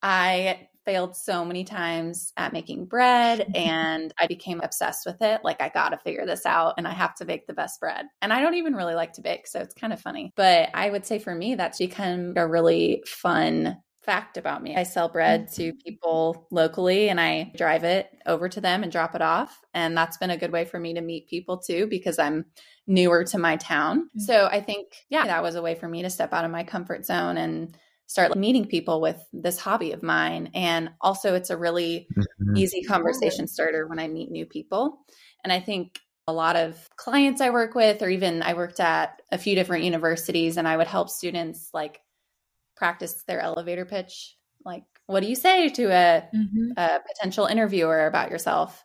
I 0.02 0.70
failed 0.86 1.16
so 1.16 1.44
many 1.44 1.64
times 1.64 2.32
at 2.38 2.54
making 2.54 2.86
bread 2.86 3.52
and 3.56 4.14
I 4.20 4.28
became 4.28 4.62
obsessed 4.62 5.06
with 5.06 5.22
it. 5.22 5.42
Like, 5.44 5.62
I 5.62 5.70
got 5.70 5.90
to 5.90 5.98
figure 5.98 6.26
this 6.26 6.46
out 6.46 6.76
and 6.78 6.88
I 6.88 6.92
have 6.92 7.16
to 7.16 7.26
bake 7.26 7.48
the 7.48 7.54
best 7.54 7.80
bread. 7.80 8.06
And 8.22 8.32
I 8.32 8.42
don't 8.42 8.56
even 8.56 8.76
really 8.76 8.96
like 8.96 9.14
to 9.14 9.22
bake, 9.22 9.48
so 9.48 9.60
it's 9.60 9.74
kind 9.74 9.94
of 9.94 10.00
funny. 10.00 10.32
But 10.36 10.70
I 10.74 10.90
would 10.90 11.06
say 11.06 11.20
for 11.20 11.34
me, 11.34 11.56
that's 11.56 11.80
become 11.80 12.34
a 12.36 12.48
really 12.48 13.04
fun 13.06 13.78
fact 14.06 14.38
about 14.38 14.62
me. 14.62 14.76
I 14.76 14.84
sell 14.84 15.10
bread 15.10 15.52
to 15.54 15.70
mm-hmm. 15.70 15.78
people 15.84 16.48
locally 16.52 17.10
and 17.10 17.20
I 17.20 17.52
drive 17.58 17.84
it 17.84 18.08
over 18.26 18.48
to 18.48 18.62
them 18.62 18.84
and 18.84 18.92
drop 18.92 19.16
it 19.16 19.22
off. 19.22 19.60
And 19.74 19.98
that's 19.98 20.18
been 20.18 20.30
a 20.30 20.38
good 20.38 20.52
way 20.52 20.64
for 20.64 20.80
me 20.80 20.94
to 20.94 21.02
meet 21.02 21.28
people 21.28 21.58
too 21.58 21.88
because 21.88 22.20
I'm 22.20 22.46
newer 22.88 23.24
to 23.26 23.40
my 23.40 23.58
town. 23.58 24.02
Mm-hmm. 24.02 24.20
So 24.22 24.46
I 24.46 24.62
think, 24.62 24.94
yeah, 25.10 25.26
that 25.26 25.44
was 25.44 25.56
a 25.56 25.62
way 25.62 25.76
for 25.76 25.90
me 25.90 26.04
to 26.04 26.10
step 26.10 26.34
out 26.34 26.46
of 26.46 26.52
my 26.52 26.64
comfort 26.64 27.06
zone 27.06 27.38
and 27.38 27.76
start 28.08 28.36
meeting 28.36 28.66
people 28.66 29.02
with 29.02 29.24
this 29.34 29.60
hobby 29.60 29.92
of 29.92 30.04
mine. 30.04 30.52
And 30.54 30.92
also, 31.02 31.34
it's 31.34 31.50
a 31.50 31.58
really 31.58 32.08
mm-hmm. 32.12 32.58
easy 32.58 32.84
conversation 32.84 33.48
starter 33.48 33.88
when 33.88 34.00
I 34.00 34.08
meet 34.08 34.32
new 34.32 34.46
people. 34.46 35.00
And 35.44 35.52
I 35.52 35.60
think 35.60 36.00
a 36.28 36.34
lot 36.34 36.56
of 36.56 36.90
clients 36.96 37.42
I 37.42 37.52
work 37.52 37.76
with, 37.76 38.02
or 38.02 38.10
even 38.10 38.42
I 38.42 38.54
worked 38.54 38.80
at 38.80 39.22
a 39.32 39.38
few 39.38 39.56
different 39.56 39.84
universities, 39.84 40.58
and 40.58 40.68
I 40.68 40.78
would 40.78 40.88
help 40.88 41.10
students 41.10 41.70
like 41.74 42.00
practice 42.76 43.24
their 43.28 43.40
elevator 43.40 43.86
pitch. 43.86 44.36
Like, 44.64 44.84
what 45.08 45.22
do 45.22 45.28
you 45.28 45.36
say 45.36 45.70
to 45.70 45.84
a, 45.86 46.28
mm-hmm. 46.36 46.72
a 46.78 47.00
potential 47.08 47.46
interviewer 47.46 48.08
about 48.08 48.32
yourself 48.32 48.84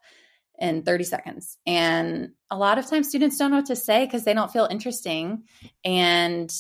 in 0.58 0.82
30 0.82 1.04
seconds? 1.04 1.56
And 1.66 2.30
a 2.50 2.58
lot 2.58 2.78
of 2.78 2.86
times 2.86 3.08
students 3.08 3.38
don't 3.38 3.50
know 3.50 3.58
what 3.58 3.66
to 3.66 3.76
say 3.76 4.04
because 4.04 4.24
they 4.24 4.34
don't 4.34 4.52
feel 4.52 4.68
interesting. 4.70 5.44
And 5.82 6.52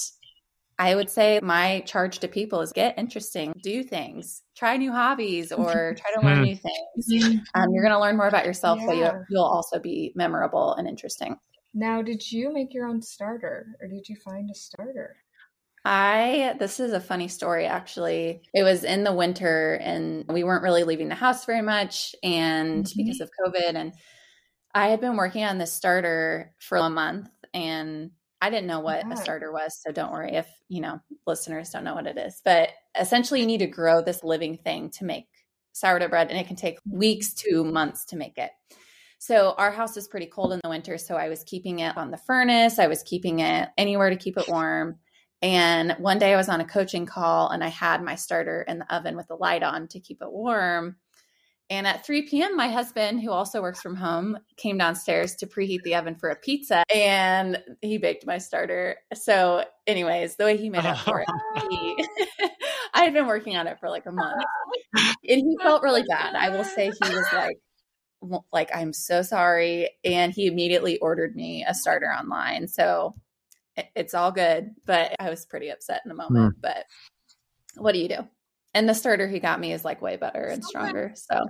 I 0.80 0.94
would 0.94 1.10
say 1.10 1.40
my 1.42 1.80
charge 1.80 2.20
to 2.20 2.28
people 2.28 2.62
is 2.62 2.72
get 2.72 2.98
interesting, 2.98 3.52
do 3.62 3.82
things, 3.82 4.40
try 4.56 4.78
new 4.78 4.90
hobbies, 4.90 5.52
or 5.52 5.94
try 5.94 6.10
to 6.14 6.26
learn 6.26 6.38
hmm. 6.38 6.44
new 6.44 6.56
things. 6.56 7.44
Um, 7.54 7.68
you're 7.74 7.84
going 7.84 7.94
to 7.94 8.00
learn 8.00 8.16
more 8.16 8.28
about 8.28 8.46
yourself, 8.46 8.80
yeah. 8.80 8.86
but 8.86 8.96
you'll, 8.96 9.24
you'll 9.28 9.44
also 9.44 9.78
be 9.78 10.12
memorable 10.16 10.74
and 10.74 10.88
interesting. 10.88 11.36
Now, 11.74 12.00
did 12.00 12.32
you 12.32 12.50
make 12.50 12.72
your 12.72 12.86
own 12.86 13.02
starter 13.02 13.76
or 13.80 13.88
did 13.88 14.08
you 14.08 14.16
find 14.16 14.50
a 14.50 14.54
starter? 14.54 15.16
I, 15.84 16.56
this 16.58 16.80
is 16.80 16.94
a 16.94 17.00
funny 17.00 17.28
story 17.28 17.66
actually. 17.66 18.42
It 18.54 18.62
was 18.62 18.82
in 18.82 19.04
the 19.04 19.12
winter 19.12 19.74
and 19.74 20.24
we 20.28 20.44
weren't 20.44 20.62
really 20.62 20.84
leaving 20.84 21.08
the 21.10 21.14
house 21.14 21.44
very 21.44 21.62
much. 21.62 22.14
And 22.22 22.86
mm-hmm. 22.86 23.02
because 23.04 23.20
of 23.20 23.30
COVID, 23.44 23.74
and 23.74 23.92
I 24.74 24.88
had 24.88 25.00
been 25.02 25.16
working 25.16 25.44
on 25.44 25.58
this 25.58 25.74
starter 25.74 26.54
for 26.58 26.78
a 26.78 26.88
month 26.88 27.28
and 27.52 28.12
I 28.40 28.50
didn't 28.50 28.66
know 28.66 28.80
what 28.80 29.06
yeah. 29.06 29.12
a 29.12 29.16
starter 29.16 29.52
was. 29.52 29.78
So 29.80 29.92
don't 29.92 30.12
worry 30.12 30.32
if, 30.32 30.48
you 30.68 30.80
know, 30.80 31.00
listeners 31.26 31.70
don't 31.70 31.84
know 31.84 31.94
what 31.94 32.06
it 32.06 32.16
is. 32.16 32.40
But 32.44 32.70
essentially, 32.98 33.40
you 33.40 33.46
need 33.46 33.58
to 33.58 33.66
grow 33.66 34.02
this 34.02 34.24
living 34.24 34.56
thing 34.56 34.90
to 34.90 35.04
make 35.04 35.26
sourdough 35.72 36.08
bread, 36.08 36.30
and 36.30 36.38
it 36.38 36.46
can 36.46 36.56
take 36.56 36.78
weeks 36.90 37.32
to 37.34 37.64
months 37.64 38.04
to 38.06 38.16
make 38.16 38.38
it. 38.38 38.50
So 39.18 39.54
our 39.58 39.70
house 39.70 39.96
is 39.98 40.08
pretty 40.08 40.26
cold 40.26 40.52
in 40.52 40.60
the 40.62 40.70
winter. 40.70 40.96
So 40.96 41.16
I 41.16 41.28
was 41.28 41.44
keeping 41.44 41.80
it 41.80 41.96
on 41.96 42.10
the 42.10 42.16
furnace, 42.16 42.78
I 42.78 42.86
was 42.86 43.02
keeping 43.02 43.40
it 43.40 43.68
anywhere 43.76 44.08
to 44.10 44.16
keep 44.16 44.38
it 44.38 44.48
warm. 44.48 44.96
And 45.42 45.92
one 45.98 46.18
day 46.18 46.32
I 46.32 46.36
was 46.36 46.48
on 46.48 46.60
a 46.60 46.66
coaching 46.66 47.06
call 47.06 47.50
and 47.50 47.64
I 47.64 47.68
had 47.68 48.02
my 48.02 48.14
starter 48.14 48.62
in 48.62 48.78
the 48.78 48.94
oven 48.94 49.16
with 49.16 49.28
the 49.28 49.36
light 49.36 49.62
on 49.62 49.88
to 49.88 50.00
keep 50.00 50.20
it 50.22 50.30
warm. 50.30 50.96
And 51.70 51.86
at 51.86 52.04
3 52.04 52.22
p.m., 52.22 52.56
my 52.56 52.68
husband, 52.68 53.22
who 53.22 53.30
also 53.30 53.62
works 53.62 53.80
from 53.80 53.94
home, 53.94 54.36
came 54.56 54.76
downstairs 54.76 55.36
to 55.36 55.46
preheat 55.46 55.82
the 55.84 55.94
oven 55.94 56.16
for 56.16 56.28
a 56.28 56.36
pizza 56.36 56.82
and 56.92 57.62
he 57.80 57.96
baked 57.96 58.26
my 58.26 58.38
starter. 58.38 58.96
So, 59.14 59.64
anyways, 59.86 60.34
the 60.34 60.44
way 60.44 60.56
he 60.56 60.68
made 60.68 60.84
up 60.84 60.98
for 60.98 61.20
it, 61.56 61.62
he, 61.70 62.04
I 62.94 63.04
had 63.04 63.12
been 63.12 63.28
working 63.28 63.56
on 63.56 63.68
it 63.68 63.78
for 63.78 63.88
like 63.88 64.06
a 64.06 64.12
month 64.12 64.42
and 64.96 65.14
he 65.24 65.56
felt 65.62 65.84
really 65.84 66.02
bad. 66.02 66.34
I 66.34 66.50
will 66.50 66.64
say 66.64 66.86
he 66.86 67.14
was 67.14 67.26
like, 67.32 67.56
like 68.52 68.70
I'm 68.74 68.92
so 68.92 69.22
sorry 69.22 69.90
and 70.04 70.32
he 70.32 70.48
immediately 70.48 70.98
ordered 70.98 71.36
me 71.36 71.64
a 71.66 71.72
starter 71.72 72.12
online. 72.12 72.66
So 72.66 73.14
it's 73.94 74.12
all 74.12 74.32
good, 74.32 74.72
but 74.84 75.14
I 75.20 75.30
was 75.30 75.46
pretty 75.46 75.68
upset 75.68 76.02
in 76.04 76.08
the 76.08 76.16
moment. 76.16 76.56
Mm. 76.56 76.60
But 76.60 76.84
what 77.76 77.92
do 77.92 78.00
you 78.00 78.08
do? 78.08 78.28
And 78.74 78.88
the 78.88 78.94
starter 78.94 79.26
he 79.28 79.40
got 79.40 79.58
me 79.58 79.72
is 79.72 79.84
like 79.84 80.00
way 80.00 80.16
better 80.16 80.44
and 80.44 80.64
stronger. 80.64 81.12
So 81.16 81.40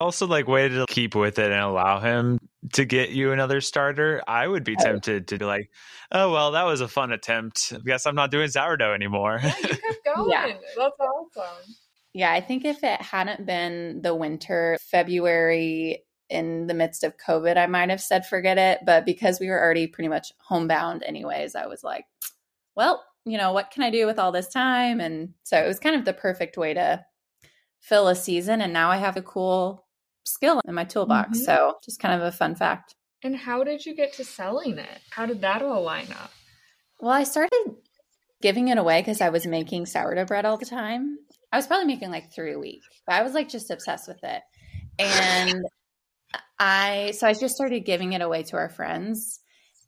also 0.00 0.26
like 0.26 0.48
way 0.48 0.68
to 0.68 0.86
keep 0.88 1.14
with 1.14 1.38
it 1.38 1.50
and 1.50 1.60
allow 1.60 2.00
him 2.00 2.38
to 2.74 2.84
get 2.84 3.10
you 3.10 3.32
another 3.32 3.60
starter. 3.60 4.22
I 4.26 4.46
would 4.46 4.64
be 4.64 4.76
oh. 4.78 4.82
tempted 4.82 5.28
to 5.28 5.38
be 5.38 5.44
like, 5.44 5.70
oh 6.12 6.32
well, 6.32 6.52
that 6.52 6.64
was 6.64 6.80
a 6.80 6.88
fun 6.88 7.12
attempt. 7.12 7.72
I 7.74 7.78
guess 7.84 8.06
I'm 8.06 8.14
not 8.14 8.30
doing 8.30 8.48
sourdough 8.48 8.94
anymore. 8.94 9.40
Yeah, 9.42 9.54
you 9.60 9.68
kept 9.68 10.04
going. 10.16 10.30
yeah. 10.30 10.52
That's 10.76 11.00
awesome. 11.00 11.74
Yeah, 12.12 12.32
I 12.32 12.40
think 12.40 12.64
if 12.64 12.84
it 12.84 13.02
hadn't 13.02 13.44
been 13.44 14.00
the 14.02 14.14
winter, 14.14 14.78
February 14.80 16.04
in 16.30 16.66
the 16.68 16.74
midst 16.74 17.02
of 17.02 17.16
COVID, 17.16 17.56
I 17.56 17.66
might 17.66 17.90
have 17.90 18.00
said 18.00 18.24
forget 18.24 18.56
it. 18.56 18.80
But 18.86 19.04
because 19.04 19.40
we 19.40 19.48
were 19.48 19.60
already 19.60 19.86
pretty 19.86 20.08
much 20.08 20.32
homebound 20.38 21.02
anyways, 21.02 21.54
I 21.54 21.66
was 21.66 21.82
like, 21.82 22.04
well, 22.76 23.04
you 23.24 23.38
know, 23.38 23.52
what 23.52 23.70
can 23.70 23.82
I 23.82 23.90
do 23.90 24.06
with 24.06 24.18
all 24.18 24.32
this 24.32 24.48
time? 24.48 25.00
And 25.00 25.34
so 25.42 25.58
it 25.58 25.66
was 25.66 25.78
kind 25.78 25.96
of 25.96 26.04
the 26.04 26.12
perfect 26.12 26.56
way 26.56 26.74
to 26.74 27.04
fill 27.80 28.08
a 28.08 28.14
season. 28.14 28.60
And 28.60 28.72
now 28.72 28.90
I 28.90 28.98
have 28.98 29.16
a 29.16 29.22
cool 29.22 29.86
skill 30.24 30.60
in 30.66 30.74
my 30.74 30.84
toolbox. 30.84 31.38
Mm-hmm. 31.38 31.44
So 31.44 31.74
just 31.84 32.00
kind 32.00 32.20
of 32.20 32.26
a 32.26 32.32
fun 32.32 32.54
fact. 32.54 32.94
And 33.22 33.36
how 33.36 33.64
did 33.64 33.86
you 33.86 33.94
get 33.94 34.12
to 34.14 34.24
selling 34.24 34.78
it? 34.78 35.00
How 35.10 35.24
did 35.26 35.40
that 35.40 35.62
all 35.62 35.82
line 35.82 36.12
up? 36.12 36.30
Well, 37.00 37.12
I 37.12 37.24
started 37.24 37.76
giving 38.42 38.68
it 38.68 38.78
away 38.78 39.00
because 39.00 39.20
I 39.20 39.30
was 39.30 39.46
making 39.46 39.86
sourdough 39.86 40.26
bread 40.26 40.44
all 40.44 40.58
the 40.58 40.66
time. 40.66 41.18
I 41.50 41.56
was 41.56 41.66
probably 41.66 41.86
making 41.86 42.10
like 42.10 42.32
three 42.32 42.52
a 42.52 42.58
week, 42.58 42.82
but 43.06 43.14
I 43.14 43.22
was 43.22 43.32
like 43.32 43.48
just 43.48 43.70
obsessed 43.70 44.08
with 44.08 44.22
it. 44.22 44.42
And 44.98 45.64
I, 46.58 47.12
so 47.16 47.26
I 47.26 47.32
just 47.32 47.54
started 47.54 47.86
giving 47.86 48.12
it 48.12 48.20
away 48.20 48.42
to 48.44 48.56
our 48.56 48.68
friends 48.68 49.40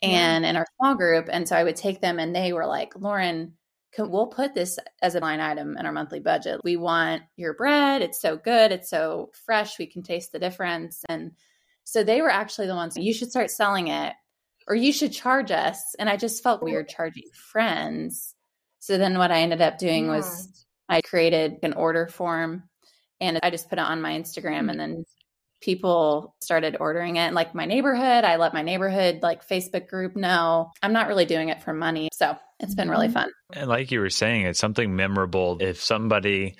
and 0.03 0.45
yeah. 0.45 0.50
in 0.50 0.57
our 0.57 0.67
small 0.76 0.95
group. 0.95 1.29
And 1.31 1.49
so 1.49 1.57
I 1.57 1.65
would 1.65 1.76
take 1.76 2.00
them 2.00 2.19
and 2.19 2.35
they 2.35 2.53
were 2.53 2.67
like, 2.67 2.93
Lauren, 2.97 3.55
can, 3.93 4.11
we'll 4.11 4.26
put 4.26 4.55
this 4.55 4.79
as 5.03 5.15
a 5.15 5.21
line 5.21 5.41
item 5.41 5.76
in 5.76 5.87
our 5.87 5.93
monthly 5.93 6.21
budget. 6.21 6.61
We 6.65 6.76
want 6.76 7.23
your 7.37 7.55
bread. 7.55 8.03
It's 8.03 8.21
so 8.21 8.37
good. 8.37 8.73
It's 8.73 8.91
so 8.91 9.31
fresh. 9.47 9.79
We 9.79 9.87
can 9.87 10.03
taste 10.03 10.33
the 10.33 10.38
difference. 10.38 11.03
And 11.09 11.33
so 11.85 12.05
they 12.05 12.21
were 12.21 12.31
actually 12.31 12.67
the 12.67 12.75
ones, 12.75 12.97
you 12.97 13.15
should 13.15 13.31
start 13.31 13.50
selling 13.50 13.88
it 13.88 14.15
or 14.69 14.75
you 14.75 14.93
should 14.93 15.12
charge 15.12 15.50
us. 15.50 15.95
And 15.99 16.11
I 16.11 16.17
just 16.17 16.43
felt 16.43 16.62
weird 16.62 16.88
charging 16.88 17.31
friends. 17.33 18.35
So 18.81 18.99
then 18.99 19.19
what 19.19 19.31
I 19.31 19.41
ended 19.41 19.62
up 19.62 19.79
doing 19.79 20.07
yeah. 20.07 20.17
was 20.17 20.67
I 20.88 21.00
created 21.00 21.57
an 21.62 21.73
order 21.73 22.07
form 22.07 22.65
and 23.21 23.41
I 23.43 23.50
just 23.50 23.69
put 23.69 23.79
it 23.79 23.85
on 23.85 24.03
my 24.03 24.12
Instagram 24.12 24.61
mm-hmm. 24.61 24.69
and 24.71 24.81
then 24.81 25.05
people 25.60 26.34
started 26.40 26.76
ordering 26.78 27.16
it. 27.16 27.32
Like 27.32 27.54
my 27.54 27.66
neighborhood, 27.66 28.25
I 28.25 28.36
let 28.36 28.54
my 28.54 28.62
neighborhood 28.62 29.20
like 29.22 29.48
Facebook 29.48 29.88
group 29.88 30.16
know. 30.16 30.70
I'm 30.82 30.92
not 30.92 31.08
really 31.08 31.25
doing 31.25 31.48
it 31.48 31.62
for 31.62 31.72
money. 31.72 32.08
So 32.12 32.36
it's 32.60 32.75
been 32.75 32.90
really 32.90 33.06
mm-hmm. 33.06 33.14
fun. 33.14 33.30
And 33.52 33.68
like 33.68 33.90
you 33.90 34.00
were 34.00 34.10
saying, 34.10 34.42
it's 34.42 34.58
something 34.58 34.94
memorable. 34.96 35.58
If 35.60 35.82
somebody 35.82 36.56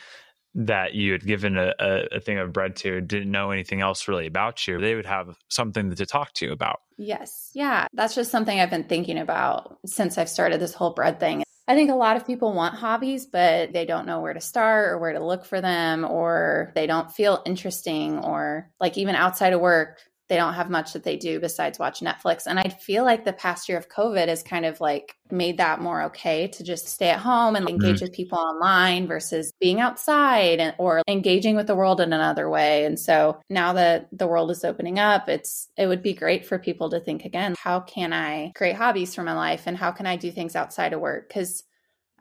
that 0.57 0.95
you 0.95 1.13
had 1.13 1.25
given 1.25 1.59
a, 1.59 1.75
a, 1.79 2.19
thing 2.19 2.39
of 2.39 2.51
bread 2.51 2.77
to 2.77 3.03
didn't 3.03 3.31
know 3.31 3.51
anything 3.51 3.83
else 3.83 4.09
really 4.09 4.27
about 4.27 4.67
you, 4.67 4.81
they 4.81 4.95
would 4.95 5.05
have 5.05 5.37
something 5.51 5.95
to 5.95 6.07
talk 6.07 6.33
to 6.33 6.47
you 6.47 6.53
about. 6.53 6.81
Yes. 6.97 7.51
Yeah. 7.55 7.87
That's 7.93 8.15
just 8.15 8.31
something 8.31 8.59
I've 8.59 8.71
been 8.71 8.85
thinking 8.85 9.19
about 9.19 9.79
since 9.85 10.17
I've 10.17 10.31
started 10.31 10.59
this 10.59 10.73
whole 10.73 10.95
bread 10.95 11.21
thing. 11.21 11.43
I 11.69 11.75
think 11.75 11.91
a 11.91 11.95
lot 11.95 12.17
of 12.17 12.27
people 12.27 12.53
want 12.53 12.77
hobbies, 12.77 13.27
but 13.27 13.73
they 13.73 13.85
don't 13.87 14.07
know 14.07 14.21
where 14.21 14.35
to 14.35 14.41
start 14.41 14.89
or 14.91 14.99
where 14.99 15.13
to 15.13 15.25
look 15.25 15.45
for 15.45 15.61
them, 15.61 16.05
or 16.05 16.73
they 16.77 16.87
don't 16.87 17.11
feel 17.11 17.43
interesting, 17.45 18.19
or 18.25 18.71
like 18.81 18.97
even 18.97 19.17
outside 19.17 19.53
of 19.53 19.61
work, 19.61 19.99
they 20.29 20.37
don't 20.37 20.55
have 20.55 20.71
much 20.71 20.93
that 20.93 21.05
they 21.05 21.17
do 21.17 21.39
besides 21.39 21.79
watch 21.79 22.01
Netflix. 22.01 22.47
And 22.47 22.59
I 22.59 22.69
feel 22.69 23.05
like 23.05 23.25
the 23.25 23.33
past 23.33 23.69
year 23.69 23.79
of 23.79 23.89
COVID 23.89 24.29
has 24.29 24.43
kind 24.43 24.65
of 24.65 24.81
like 24.81 25.15
made 25.31 25.59
that 25.59 25.81
more 25.81 26.03
okay 26.05 26.49
to 26.49 26.65
just 26.65 26.89
stay 26.89 27.11
at 27.11 27.21
home 27.21 27.55
and 27.55 27.69
engage 27.69 27.97
mm-hmm. 27.97 28.07
with 28.07 28.13
people 28.13 28.39
online 28.39 29.07
versus 29.07 29.53
being 29.61 29.81
outside 29.81 30.59
and, 30.59 30.75
or 30.79 31.03
engaging 31.09 31.55
with 31.55 31.67
the 31.67 31.77
world 31.77 32.01
in 32.01 32.13
another 32.13 32.51
way. 32.51 32.85
And 32.85 32.99
so 32.99 33.41
now 33.49 33.73
that 33.75 34.09
the 34.13 34.27
world 34.27 34.51
is 34.51 34.65
opening 34.65 34.99
up, 34.99 35.29
it's 35.29 35.69
it 35.77 35.87
would 35.87 36.03
be 36.03 36.15
great 36.15 36.45
for 36.45 36.59
people 36.59 36.91
to 36.91 37.01
think 37.01 37.25
again, 37.25 37.55
how 37.59 37.81
can 37.81 38.13
I 38.13 38.53
create 38.57 38.77
hobbies 38.77 39.15
for 39.15 39.23
my 39.23 39.35
life 39.35 39.65
and 39.67 39.77
how 39.77 39.93
can 39.93 40.07
I 40.07 40.17
do 40.17 40.31
things 40.33 40.57
outside 40.57 40.93
of 40.93 41.01
work? 41.01 41.33
Cuz 41.33 41.63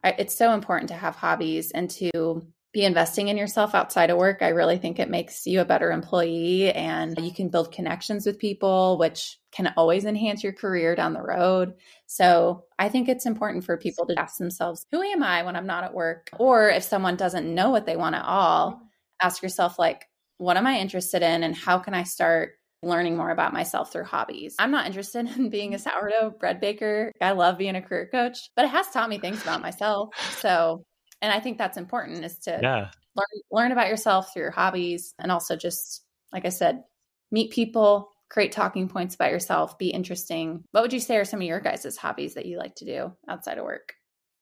it's 0.04 0.36
so 0.36 0.54
important 0.54 0.90
to 0.90 0.96
have 0.96 1.16
hobbies 1.16 1.72
and 1.72 1.90
to 1.90 2.46
be 2.76 2.84
investing 2.84 3.30
in 3.30 3.38
yourself 3.38 3.74
outside 3.74 4.10
of 4.10 4.18
work. 4.18 4.40
I 4.42 4.50
really 4.50 4.78
think 4.78 5.00
it 5.00 5.10
makes 5.10 5.48
you 5.48 5.62
a 5.62 5.66
better 5.66 5.94
employee 5.94 6.74
and 6.74 7.18
you 7.18 7.34
can 7.34 7.48
build 7.48 7.72
connections 7.72 8.26
with 8.26 8.38
people, 8.38 8.98
which 8.98 9.40
can 9.54 9.74
always 9.78 10.04
enhance 10.04 10.44
your 10.44 10.52
career 10.52 10.94
down 10.94 11.14
the 11.14 11.22
road. 11.22 11.76
So 12.06 12.66
I 12.78 12.90
think 12.90 13.08
it's 13.08 13.26
important 13.26 13.64
for 13.64 13.78
people 13.78 14.06
to 14.08 14.20
ask 14.20 14.38
themselves, 14.38 14.86
who 14.92 15.02
am 15.02 15.24
I 15.24 15.44
when 15.44 15.56
I'm 15.56 15.66
not 15.66 15.86
at 15.86 15.94
work? 15.94 16.30
Or 16.38 16.70
if 16.70 16.84
someone 16.84 17.16
doesn't 17.16 17.56
know 17.56 17.70
what 17.70 17.86
they 17.86 17.96
want 17.96 18.16
at 18.16 18.26
all, 18.26 18.82
ask 19.22 19.42
yourself, 19.42 19.80
like, 19.80 20.10
what 20.38 20.58
am 20.58 20.68
I 20.68 20.80
interested 20.80 21.22
in 21.22 21.44
and 21.44 21.56
how 21.56 21.80
can 21.80 21.94
I 21.94 22.04
start 22.04 22.56
learning 22.84 23.16
more 23.16 23.32
about 23.32 23.54
myself 23.54 23.92
through 23.92 24.04
hobbies. 24.04 24.56
I'm 24.60 24.70
not 24.70 24.86
interested 24.86 25.28
in 25.38 25.50
being 25.50 25.74
a 25.74 25.80
sourdough 25.80 26.36
bread 26.40 26.60
baker. 26.60 27.14
I 27.22 27.32
love 27.32 27.58
being 27.58 27.78
a 27.78 27.82
career 27.82 28.10
coach, 28.12 28.50
but 28.54 28.66
it 28.66 28.72
has 28.72 28.90
taught 28.90 29.10
me 29.10 29.18
things 29.18 29.42
about 29.42 29.62
myself. 29.62 30.14
So 30.40 30.84
and 31.26 31.34
I 31.34 31.40
think 31.40 31.58
that's 31.58 31.78
important 31.78 32.24
is 32.24 32.38
to 32.40 32.60
yeah. 32.62 32.92
learn 33.16 33.42
learn 33.52 33.72
about 33.72 33.90
yourself 33.90 34.32
through 34.32 34.44
your 34.44 34.52
hobbies 34.52 35.16
and 35.18 35.32
also 35.32 35.56
just 35.56 36.04
like 36.32 36.46
I 36.46 36.50
said, 36.50 36.84
meet 37.32 37.52
people, 37.52 38.12
create 38.30 38.52
talking 38.52 38.88
points 38.88 39.16
about 39.16 39.32
yourself, 39.32 39.80
be 39.80 39.90
interesting. 39.90 40.64
What 40.72 40.82
would 40.82 40.94
you 40.94 41.00
say 41.00 41.18
are 41.18 41.26
some 41.26 41.42
of 41.42 41.48
your 41.48 41.60
guys' 41.60 41.98
hobbies 41.98 42.36
that 42.36 42.46
you 42.46 42.60
like 42.60 42.76
to 42.76 42.86
do 42.86 43.12
outside 43.28 43.58
of 43.58 43.64
work? 43.64 43.96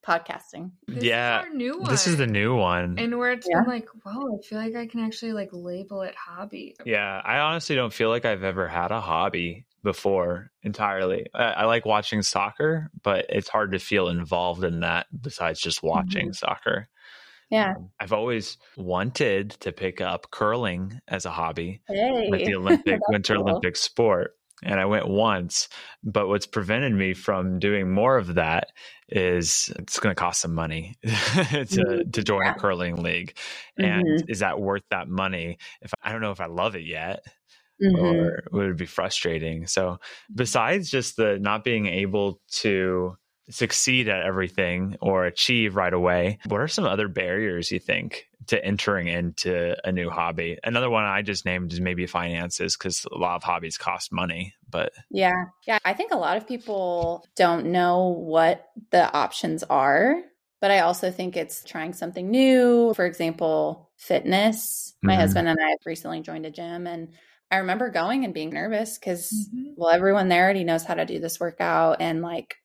Podcasting. 0.06 0.72
This 0.86 1.06
yeah. 1.06 1.46
new 1.54 1.80
one. 1.80 1.90
This 1.90 2.08
is 2.08 2.18
the 2.18 2.28
new 2.28 2.58
one. 2.58 3.00
And 3.00 3.18
where 3.18 3.32
it's 3.32 3.48
yeah. 3.50 3.62
like, 3.66 3.88
wow, 4.04 4.38
I 4.38 4.46
feel 4.46 4.58
like 4.60 4.76
I 4.76 4.86
can 4.86 5.00
actually 5.00 5.32
like 5.32 5.50
label 5.54 6.02
it 6.02 6.14
hobby. 6.16 6.76
Yeah. 6.84 7.22
I 7.24 7.40
honestly 7.40 7.78
don't 7.78 7.94
feel 7.94 8.10
like 8.10 8.26
I've 8.26 8.44
ever 8.44 8.68
had 8.68 8.92
a 8.92 9.00
hobby 9.00 9.66
before 9.84 10.52
entirely. 10.64 11.28
I, 11.34 11.44
I, 11.44 11.66
like 11.66 11.86
watching 11.86 12.22
soccer, 12.22 12.90
but 13.04 13.26
it's 13.30 13.50
hard 13.50 13.74
to 13.74 13.80
feel 13.80 14.08
involved 14.08 14.64
in 14.64 14.80
that 14.80 15.08
besides 15.22 15.60
just 15.60 15.84
watching 15.84 16.28
mm-hmm. 16.28 16.34
soccer. 16.34 16.88
Yeah. 17.50 17.74
Um, 17.76 17.90
I've 18.00 18.14
always 18.14 18.58
wanted 18.78 19.52
to 19.60 19.72
pick 19.72 20.02
up 20.02 20.32
curling 20.32 21.00
as 21.08 21.26
a 21.26 21.32
hobby, 21.32 21.82
hey. 21.88 22.30
like 22.32 22.46
the 22.46 22.56
Olympic 22.58 23.00
Winter 23.10 23.36
cool. 23.36 23.50
Olympic 23.50 23.76
sport. 23.76 24.32
And 24.64 24.80
I 24.80 24.86
went 24.86 25.10
once, 25.10 25.68
but 26.04 26.30
what's 26.30 26.48
prevented 26.48 26.94
me 26.94 27.14
from 27.14 27.60
doing 27.60 27.92
more 27.92 28.16
of 28.16 28.36
that 28.36 28.70
is 29.10 29.72
it's 29.78 30.00
going 30.00 30.16
to 30.16 30.20
cost 30.20 30.40
some 30.40 30.56
money 30.56 30.96
to 31.04 31.10
mm-hmm. 31.10 32.10
to 32.10 32.24
join 32.24 32.46
yeah. 32.46 32.56
a 32.56 32.60
curling 32.60 33.04
league. 33.04 33.38
And 33.78 34.06
mm-hmm. 34.06 34.32
is 34.32 34.40
that 34.40 34.62
worth 34.62 34.84
that 34.90 35.10
money? 35.10 35.58
If 35.82 35.94
I 36.02 36.14
don't 36.14 36.22
know 36.22 36.32
if 36.32 36.40
I 36.40 36.46
love 36.46 36.76
it 36.78 36.86
yet, 36.86 37.26
mm-hmm. 37.84 38.06
or 38.06 38.44
would 38.52 38.70
it 38.70 38.78
be 38.78 38.86
frustrating? 38.86 39.68
So 39.68 40.00
besides 40.34 40.90
just 40.90 41.18
the 41.18 41.38
not 41.40 41.64
being 41.64 41.88
able 41.88 42.42
to 42.62 43.18
succeed 43.50 44.08
at 44.08 44.26
everything 44.26 44.96
or 45.02 45.26
achieve 45.26 45.76
right 45.76 45.94
away, 45.94 46.40
what 46.48 46.62
are 46.62 46.68
some 46.68 46.86
other 46.86 47.08
barriers 47.08 47.72
you 47.72 47.80
think 47.80 48.28
to 48.48 48.64
entering 48.64 49.08
into 49.08 49.76
a 49.86 49.92
new 49.92 50.10
hobby? 50.10 50.58
Another 50.64 50.90
one 50.90 51.04
I 51.04 51.22
just 51.22 51.46
named 51.46 51.74
is 51.74 51.82
maybe 51.82 52.08
finances 52.08 52.78
because 52.78 53.06
a 53.12 53.18
lot 53.18 53.36
of 53.36 53.44
hobbies 53.44 53.78
cost 53.78 54.12
money. 54.12 54.54
But 54.70 54.94
yeah, 55.10 55.46
yeah, 55.68 55.80
I 55.86 55.94
think 55.94 56.12
a 56.12 56.18
lot 56.18 56.38
of 56.38 56.48
people 56.48 57.26
don't 57.36 57.68
know 57.68 58.08
what 58.08 58.70
the 58.92 59.12
options 59.14 59.64
are. 59.64 60.22
But 60.62 60.72
I 60.72 60.80
also 60.80 61.12
think 61.12 61.36
it's 61.36 61.62
trying 61.66 61.92
something 61.92 62.32
new. 62.32 62.94
For 62.96 63.06
example, 63.06 63.92
fitness. 63.98 64.94
My 65.02 65.12
mm-hmm. 65.12 65.20
husband 65.20 65.48
and 65.50 65.60
I 65.62 65.72
have 65.72 65.80
recently 65.86 66.22
joined 66.22 66.46
a 66.46 66.52
gym 66.52 66.88
and 66.88 67.10
I 67.54 67.58
remember 67.58 67.92
going 67.92 68.26
and 68.26 68.34
being 68.34 68.50
nervous 68.50 68.98
because, 68.98 69.32
mm-hmm. 69.32 69.74
well, 69.76 69.92
everyone 69.92 70.28
there 70.28 70.44
already 70.44 70.64
knows 70.64 70.84
how 70.84 70.96
to 70.96 71.06
do 71.06 71.20
this 71.20 71.40
workout. 71.40 71.98
And 72.00 72.24
like, 72.24 72.56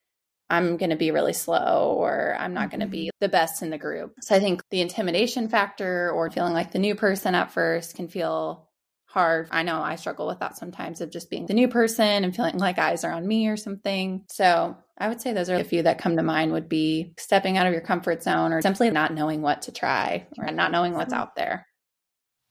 I'm 0.49 0.79
going 0.79 0.89
to 0.89 0.97
be 0.97 1.11
really 1.11 1.35
slow 1.35 1.95
or 1.99 2.35
I'm 2.39 2.55
not 2.55 2.71
going 2.71 2.81
to 2.81 2.87
be 2.87 3.09
mm-hmm. 3.09 3.19
the 3.21 3.29
best 3.29 3.61
in 3.63 3.69
the 3.69 3.77
group. 3.77 4.15
So 4.23 4.35
I 4.35 4.41
think 4.41 4.63
the 4.71 4.81
intimidation 4.81 5.51
factor 5.51 6.11
or 6.11 6.31
feeling 6.31 6.55
like 6.55 6.73
the 6.73 6.79
new 6.79 6.95
person 6.95 7.35
at 7.35 7.53
first 7.53 7.97
can 7.97 8.09
feel 8.09 8.67
hard. 9.05 9.49
I 9.51 9.63
know 9.63 9.83
I 9.83 9.97
struggle 9.97 10.27
with 10.27 10.39
that 10.41 10.57
sometimes 10.57 11.03
of 11.03 11.11
just 11.11 11.29
being 11.29 11.45
the 11.45 11.55
new 11.55 11.69
person 11.69 12.25
and 12.25 12.35
feeling 12.35 12.57
like 12.57 12.79
eyes 12.79 13.05
are 13.05 13.13
on 13.13 13.29
me 13.29 13.49
or 13.49 13.59
something. 13.59 14.25
So 14.31 14.75
I 14.97 15.09
would 15.09 15.21
say 15.21 15.35
those 15.35 15.51
are 15.51 15.57
a 15.57 15.65
few 15.65 15.83
that 15.83 15.99
come 15.99 16.17
to 16.17 16.23
mind 16.23 16.53
would 16.53 16.71
be 16.71 17.13
stepping 17.19 17.59
out 17.59 17.67
of 17.67 17.75
your 17.75 17.83
comfort 17.83 18.23
zone 18.23 18.55
or 18.55 18.63
simply 18.63 18.91
not 18.91 19.13
knowing 19.13 19.43
what 19.43 19.63
to 19.63 19.73
try 19.73 20.27
or 20.39 20.51
not 20.51 20.73
knowing 20.73 20.95
what's 20.95 21.13
out 21.13 21.37
there. 21.37 21.67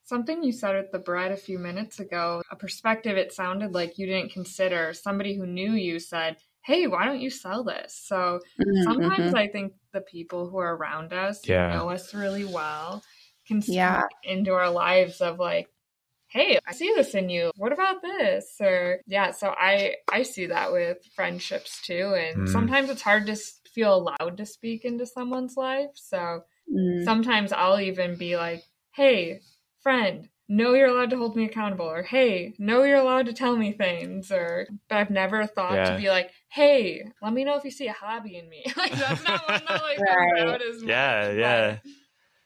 Something 0.08 0.42
you 0.42 0.54
said 0.54 0.76
at 0.76 0.94
the 0.94 1.00
bread 1.00 1.34
a 1.34 1.38
few 1.38 1.60
minutes 1.60 2.00
ago, 2.00 2.42
a 2.50 2.56
perspective 2.56 3.18
it 3.18 3.34
sounded 3.34 3.74
like 3.74 3.98
you 3.98 4.06
didn't 4.08 4.32
consider. 4.32 4.94
Somebody 4.94 5.36
who 5.36 5.46
knew 5.46 5.74
you 5.74 6.00
said, 6.00 6.38
Hey, 6.64 6.88
why 6.88 7.06
don't 7.06 7.20
you 7.20 7.30
sell 7.30 7.66
this? 7.66 8.02
So 8.06 8.40
mm-hmm. 8.60 8.84
sometimes 8.84 9.34
I 9.34 9.48
think 9.48 9.74
the 9.92 10.00
people 10.00 10.50
who 10.50 10.58
are 10.60 10.76
around 10.76 11.12
us, 11.12 11.46
yeah. 11.46 11.74
know 11.74 11.90
us 11.90 12.14
really 12.14 12.46
well, 12.46 13.04
can 13.48 13.62
speak 13.62 13.76
yeah. 13.76 14.04
into 14.24 14.54
our 14.54 14.72
lives 14.72 15.20
of 15.20 15.40
like, 15.40 15.68
hey 16.30 16.60
i 16.68 16.74
see 16.74 16.92
this 16.94 17.16
in 17.16 17.30
you 17.30 17.52
what 17.56 17.72
about 17.72 18.02
this 18.02 18.56
or 18.60 19.00
yeah 19.08 19.32
so 19.32 19.48
i 19.58 19.94
i 20.12 20.24
see 20.24 20.48
that 20.48 20.74
with 20.74 20.98
friendships 21.16 21.82
too 21.82 22.14
and 22.18 22.48
mm. 22.48 22.52
sometimes 22.52 22.90
it's 22.90 23.02
hard 23.02 23.26
to 23.26 23.36
feel 23.74 23.96
allowed 23.96 24.36
to 24.36 24.46
speak 24.46 24.84
into 24.84 25.06
someone's 25.06 25.56
life 25.56 25.92
so 25.94 26.42
mm. 26.70 27.04
sometimes 27.06 27.54
i'll 27.54 27.80
even 27.80 28.18
be 28.18 28.36
like 28.36 28.62
hey 28.92 29.40
friend, 29.88 30.28
no, 30.50 30.74
you're 30.74 30.90
allowed 30.90 31.12
to 31.12 31.18
hold 31.18 31.38
me 31.38 31.46
accountable, 31.46 31.86
or 31.86 32.04
hey, 32.04 32.54
no, 32.60 32.84
you're 32.84 32.98
allowed 32.98 33.28
to 33.28 33.34
tell 33.34 33.56
me 33.56 33.72
things, 33.72 34.34
or 34.34 34.68
but 34.90 34.98
I've 34.98 35.10
never 35.10 35.46
thought 35.46 35.76
yeah. 35.76 35.92
to 35.92 35.98
be 35.98 36.10
like, 36.10 36.30
hey, 36.50 37.06
let 37.22 37.32
me 37.32 37.46
know 37.46 37.56
if 37.56 37.64
you 37.64 37.72
see 37.72 37.88
a 37.88 37.94
hobby 37.94 38.36
in 38.36 38.50
me. 38.50 38.66
like 38.78 38.92
that's 38.92 39.24
not, 39.24 39.44
I'm 39.48 39.64
not 39.64 39.82
like 39.82 40.00
right. 40.00 40.62
as 40.62 40.84
Yeah, 40.84 41.32
yeah. 41.32 41.78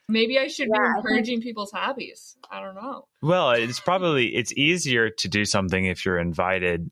Maybe 0.07 0.37
I 0.37 0.47
should 0.47 0.67
yeah, 0.71 0.81
be 0.81 0.97
encouraging 0.97 1.37
think... 1.37 1.45
people's 1.45 1.71
hobbies. 1.71 2.37
I 2.51 2.61
don't 2.61 2.75
know. 2.75 3.07
Well, 3.23 3.51
it's 3.51 3.79
probably 3.79 4.35
it's 4.35 4.53
easier 4.53 5.09
to 5.09 5.27
do 5.27 5.43
something 5.43 5.85
if 5.85 6.05
you're 6.05 6.19
invited 6.19 6.91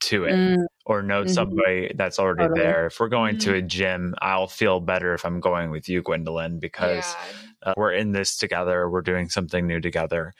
to 0.00 0.24
it 0.24 0.32
mm. 0.32 0.64
or 0.84 1.02
know 1.02 1.22
mm-hmm. 1.22 1.32
somebody 1.32 1.92
that's 1.94 2.18
already 2.18 2.48
totally. 2.48 2.60
there. 2.60 2.86
If 2.86 3.00
we're 3.00 3.08
going 3.08 3.36
mm-hmm. 3.36 3.50
to 3.50 3.56
a 3.56 3.62
gym, 3.62 4.14
I'll 4.20 4.46
feel 4.46 4.80
better 4.80 5.14
if 5.14 5.24
I'm 5.24 5.40
going 5.40 5.70
with 5.70 5.88
you, 5.88 6.02
Gwendolyn, 6.02 6.58
because 6.58 7.04
yeah 7.04 7.32
uh, 7.66 7.74
we're 7.76 7.92
in 7.92 8.12
this 8.12 8.36
together 8.36 8.88
we're 8.88 9.02
doing 9.02 9.28
something 9.28 9.66
new 9.66 9.80
together 9.80 10.32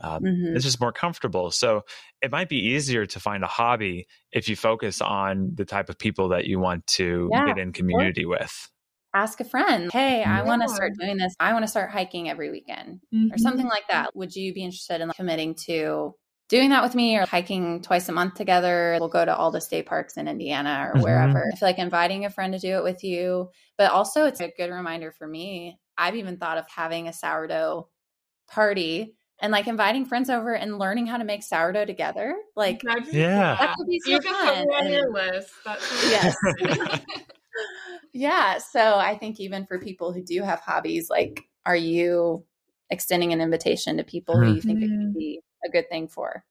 um, 0.00 0.22
mm-hmm. 0.22 0.54
it's 0.54 0.64
just 0.64 0.80
more 0.80 0.92
comfortable 0.92 1.50
so 1.50 1.82
it 2.20 2.30
might 2.30 2.48
be 2.48 2.58
easier 2.58 3.06
to 3.06 3.18
find 3.18 3.42
a 3.42 3.48
hobby 3.48 4.06
if 4.32 4.48
you 4.48 4.56
focus 4.56 5.00
on 5.00 5.52
the 5.54 5.64
type 5.64 5.88
of 5.88 5.98
people 5.98 6.28
that 6.28 6.44
you 6.44 6.58
want 6.58 6.86
to 6.86 7.28
yeah. 7.32 7.46
get 7.46 7.58
in 7.58 7.72
community 7.72 8.24
with 8.24 8.70
ask 9.14 9.40
a 9.40 9.44
friend 9.44 9.90
hey 9.92 10.22
i 10.24 10.42
want 10.42 10.60
to 10.60 10.68
start 10.68 10.92
doing 10.98 11.16
this 11.16 11.34
i 11.38 11.52
want 11.52 11.62
to 11.62 11.68
start 11.68 11.90
hiking 11.90 12.28
every 12.28 12.50
weekend 12.50 13.00
mm-hmm. 13.14 13.32
or 13.32 13.38
something 13.38 13.66
like 13.66 13.86
that 13.88 14.14
would 14.14 14.34
you 14.34 14.52
be 14.52 14.64
interested 14.64 15.00
in 15.00 15.10
committing 15.10 15.54
to 15.54 16.14
doing 16.54 16.70
that 16.70 16.84
with 16.84 16.94
me 16.94 17.16
or 17.16 17.26
hiking 17.26 17.82
twice 17.82 18.08
a 18.08 18.12
month 18.12 18.34
together. 18.34 18.96
We'll 19.00 19.08
go 19.08 19.24
to 19.24 19.36
all 19.36 19.50
the 19.50 19.60
state 19.60 19.86
parks 19.86 20.16
in 20.16 20.28
Indiana 20.28 20.86
or 20.86 20.94
mm-hmm. 20.94 21.02
wherever. 21.02 21.50
I 21.52 21.56
feel 21.56 21.68
like 21.68 21.80
inviting 21.80 22.24
a 22.24 22.30
friend 22.30 22.52
to 22.52 22.60
do 22.60 22.76
it 22.76 22.84
with 22.84 23.02
you, 23.02 23.50
but 23.76 23.90
also 23.90 24.26
it's 24.26 24.40
a 24.40 24.52
good 24.56 24.70
reminder 24.70 25.10
for 25.10 25.26
me 25.26 25.80
I've 25.98 26.14
even 26.14 26.36
thought 26.36 26.58
of 26.58 26.66
having 26.68 27.08
a 27.08 27.12
sourdough 27.12 27.88
party 28.48 29.16
and 29.40 29.50
like 29.50 29.66
inviting 29.66 30.06
friends 30.06 30.30
over 30.30 30.54
and 30.54 30.78
learning 30.78 31.08
how 31.08 31.16
to 31.16 31.24
make 31.24 31.42
sourdough 31.42 31.86
together. 31.86 32.36
Like, 32.54 32.82
yeah, 33.10 33.56
that 33.58 33.74
could 33.76 33.88
be 33.88 34.00
so 34.04 34.12
you 34.12 34.20
fun. 34.20 34.32
can 34.32 34.66
put 34.66 34.74
on 34.76 34.92
your 34.92 35.12
list. 35.12 35.50
That's 35.64 36.10
yes. 36.10 36.36
yeah. 38.12 38.58
So 38.58 38.96
I 38.96 39.18
think 39.18 39.40
even 39.40 39.66
for 39.66 39.80
people 39.80 40.12
who 40.12 40.22
do 40.22 40.42
have 40.42 40.60
hobbies, 40.60 41.10
like, 41.10 41.42
are 41.66 41.76
you 41.76 42.44
extending 42.90 43.32
an 43.32 43.40
invitation 43.40 43.96
to 43.96 44.04
people 44.04 44.36
mm-hmm. 44.36 44.44
who 44.44 44.54
you 44.54 44.60
think 44.60 44.82
it 44.82 44.88
could 44.88 44.98
mm-hmm. 44.98 45.18
be 45.18 45.40
a 45.64 45.70
good 45.70 45.88
thing 45.88 46.08
for? 46.08 46.44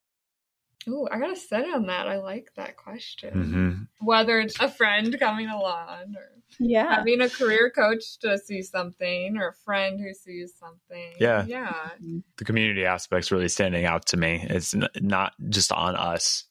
Ooh, 0.87 1.07
I 1.09 1.17
gotta 1.17 1.35
sit 1.35 1.65
on 1.73 1.85
that. 1.87 2.07
I 2.07 2.17
like 2.17 2.49
that 2.55 2.75
question. 2.75 3.33
Mm-hmm. 3.33 4.05
Whether 4.05 4.39
it's 4.39 4.59
a 4.59 4.69
friend 4.69 5.17
coming 5.17 5.47
along 5.47 6.15
or 6.15 6.33
yeah 6.59 6.95
having 6.95 7.21
a 7.21 7.29
career 7.29 7.69
coach 7.69 8.19
to 8.19 8.37
see 8.37 8.61
something 8.61 9.37
or 9.37 9.49
a 9.49 9.53
friend 9.53 9.99
who 9.99 10.13
sees 10.13 10.53
something 10.59 11.13
yeah 11.19 11.45
yeah 11.47 11.89
the 12.37 12.45
community 12.45 12.85
aspect's 12.85 13.31
really 13.31 13.47
standing 13.47 13.85
out 13.85 14.05
to 14.05 14.17
me 14.17 14.45
it's 14.49 14.75
not 15.01 15.33
just 15.49 15.71
on 15.71 15.95
us 15.95 16.45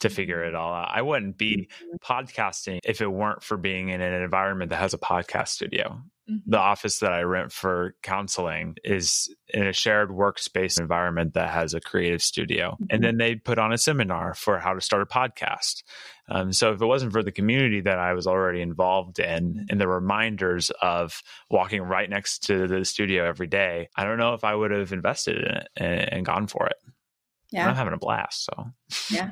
to 0.00 0.08
figure 0.08 0.44
it 0.44 0.54
all 0.54 0.72
out 0.72 0.90
i 0.92 1.02
wouldn't 1.02 1.36
be 1.36 1.68
mm-hmm. 1.68 1.96
podcasting 2.12 2.78
if 2.84 3.00
it 3.00 3.08
weren't 3.08 3.42
for 3.42 3.56
being 3.56 3.88
in 3.88 4.00
an 4.00 4.22
environment 4.22 4.70
that 4.70 4.76
has 4.76 4.94
a 4.94 4.98
podcast 4.98 5.48
studio 5.48 6.02
Mm-hmm. 6.28 6.50
The 6.50 6.58
office 6.58 6.98
that 6.98 7.12
I 7.12 7.22
rent 7.22 7.52
for 7.52 7.94
counseling 8.02 8.76
is 8.82 9.32
in 9.48 9.64
a 9.64 9.72
shared 9.72 10.10
workspace 10.10 10.80
environment 10.80 11.34
that 11.34 11.50
has 11.50 11.72
a 11.72 11.80
creative 11.80 12.20
studio. 12.20 12.72
Mm-hmm. 12.72 12.84
And 12.90 13.04
then 13.04 13.16
they 13.18 13.36
put 13.36 13.58
on 13.58 13.72
a 13.72 13.78
seminar 13.78 14.34
for 14.34 14.58
how 14.58 14.74
to 14.74 14.80
start 14.80 15.02
a 15.02 15.06
podcast. 15.06 15.84
Um, 16.28 16.52
so 16.52 16.72
if 16.72 16.82
it 16.82 16.86
wasn't 16.86 17.12
for 17.12 17.22
the 17.22 17.30
community 17.30 17.80
that 17.82 17.98
I 18.00 18.14
was 18.14 18.26
already 18.26 18.60
involved 18.60 19.20
in 19.20 19.66
and 19.70 19.80
the 19.80 19.86
reminders 19.86 20.70
of 20.82 21.22
walking 21.48 21.82
right 21.82 22.10
next 22.10 22.40
to 22.44 22.66
the 22.66 22.84
studio 22.84 23.24
every 23.24 23.46
day, 23.46 23.88
I 23.94 24.02
don't 24.02 24.18
know 24.18 24.34
if 24.34 24.42
I 24.42 24.54
would 24.54 24.72
have 24.72 24.92
invested 24.92 25.36
in 25.36 25.44
it 25.44 25.68
and, 25.76 26.12
and 26.12 26.26
gone 26.26 26.48
for 26.48 26.66
it. 26.66 26.76
Yeah. 27.52 27.68
I'm 27.68 27.76
having 27.76 27.94
a 27.94 27.98
blast. 27.98 28.46
So, 28.46 28.66
yeah, 29.08 29.30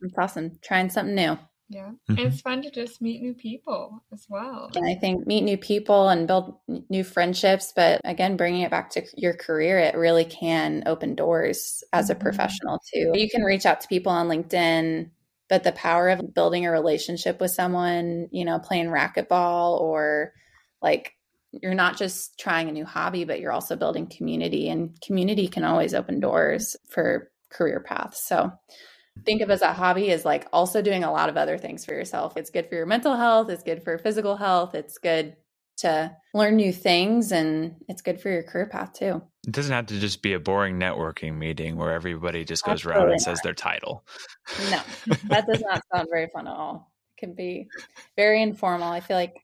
it's 0.00 0.14
awesome. 0.18 0.58
Trying 0.62 0.90
something 0.90 1.14
new. 1.14 1.38
Yeah. 1.70 1.90
Mm-hmm. 2.08 2.18
It's 2.18 2.40
fun 2.40 2.62
to 2.62 2.70
just 2.70 3.02
meet 3.02 3.20
new 3.20 3.34
people 3.34 4.02
as 4.12 4.26
well. 4.28 4.70
And 4.74 4.86
I 4.86 4.94
think 4.94 5.26
meet 5.26 5.42
new 5.42 5.58
people 5.58 6.08
and 6.08 6.26
build 6.26 6.56
new 6.88 7.04
friendships. 7.04 7.74
But 7.76 8.00
again, 8.04 8.38
bringing 8.38 8.62
it 8.62 8.70
back 8.70 8.90
to 8.90 9.02
your 9.16 9.34
career, 9.34 9.78
it 9.78 9.94
really 9.94 10.24
can 10.24 10.84
open 10.86 11.14
doors 11.14 11.84
as 11.92 12.08
a 12.08 12.14
mm-hmm. 12.14 12.22
professional 12.22 12.80
too. 12.92 13.12
You 13.14 13.28
can 13.28 13.42
reach 13.42 13.66
out 13.66 13.82
to 13.82 13.88
people 13.88 14.12
on 14.12 14.28
LinkedIn, 14.28 15.10
but 15.50 15.62
the 15.62 15.72
power 15.72 16.08
of 16.08 16.32
building 16.32 16.64
a 16.64 16.70
relationship 16.70 17.38
with 17.38 17.50
someone, 17.50 18.28
you 18.32 18.46
know, 18.46 18.58
playing 18.58 18.86
racquetball 18.86 19.78
or 19.78 20.32
like 20.80 21.12
you're 21.50 21.74
not 21.74 21.98
just 21.98 22.38
trying 22.38 22.68
a 22.68 22.72
new 22.72 22.84
hobby, 22.84 23.24
but 23.24 23.40
you're 23.40 23.52
also 23.52 23.76
building 23.76 24.06
community, 24.06 24.68
and 24.68 24.98
community 25.00 25.48
can 25.48 25.64
always 25.64 25.94
open 25.94 26.20
doors 26.20 26.76
for 26.88 27.30
career 27.50 27.80
paths. 27.80 28.26
So 28.26 28.52
think 29.24 29.42
of 29.42 29.50
as 29.50 29.62
a 29.62 29.72
hobby 29.72 30.10
is 30.10 30.24
like 30.24 30.46
also 30.52 30.82
doing 30.82 31.04
a 31.04 31.12
lot 31.12 31.28
of 31.28 31.36
other 31.36 31.58
things 31.58 31.84
for 31.84 31.92
yourself. 31.92 32.36
It's 32.36 32.50
good 32.50 32.68
for 32.68 32.74
your 32.74 32.86
mental 32.86 33.16
health, 33.16 33.50
it's 33.50 33.62
good 33.62 33.82
for 33.82 33.98
physical 33.98 34.36
health, 34.36 34.74
it's 34.74 34.98
good 34.98 35.36
to 35.78 36.14
learn 36.34 36.56
new 36.56 36.72
things 36.72 37.30
and 37.32 37.76
it's 37.88 38.02
good 38.02 38.20
for 38.20 38.30
your 38.30 38.42
career 38.42 38.66
path 38.66 38.92
too. 38.92 39.22
It 39.46 39.52
doesn't 39.52 39.72
have 39.72 39.86
to 39.86 39.98
just 39.98 40.22
be 40.22 40.32
a 40.32 40.40
boring 40.40 40.78
networking 40.78 41.38
meeting 41.38 41.76
where 41.76 41.92
everybody 41.92 42.44
just 42.44 42.64
goes 42.64 42.72
Absolutely 42.72 43.00
around 43.00 43.12
and 43.12 43.20
not. 43.20 43.24
says 43.24 43.40
their 43.42 43.54
title. 43.54 44.04
No, 44.70 44.80
that 45.28 45.46
does 45.46 45.60
not 45.60 45.82
sound 45.94 46.08
very 46.10 46.28
fun 46.34 46.46
at 46.46 46.52
all. 46.52 46.92
It 47.16 47.20
can 47.20 47.34
be 47.34 47.68
very 48.16 48.42
informal. 48.42 48.90
I 48.90 49.00
feel 49.00 49.16
like 49.16 49.36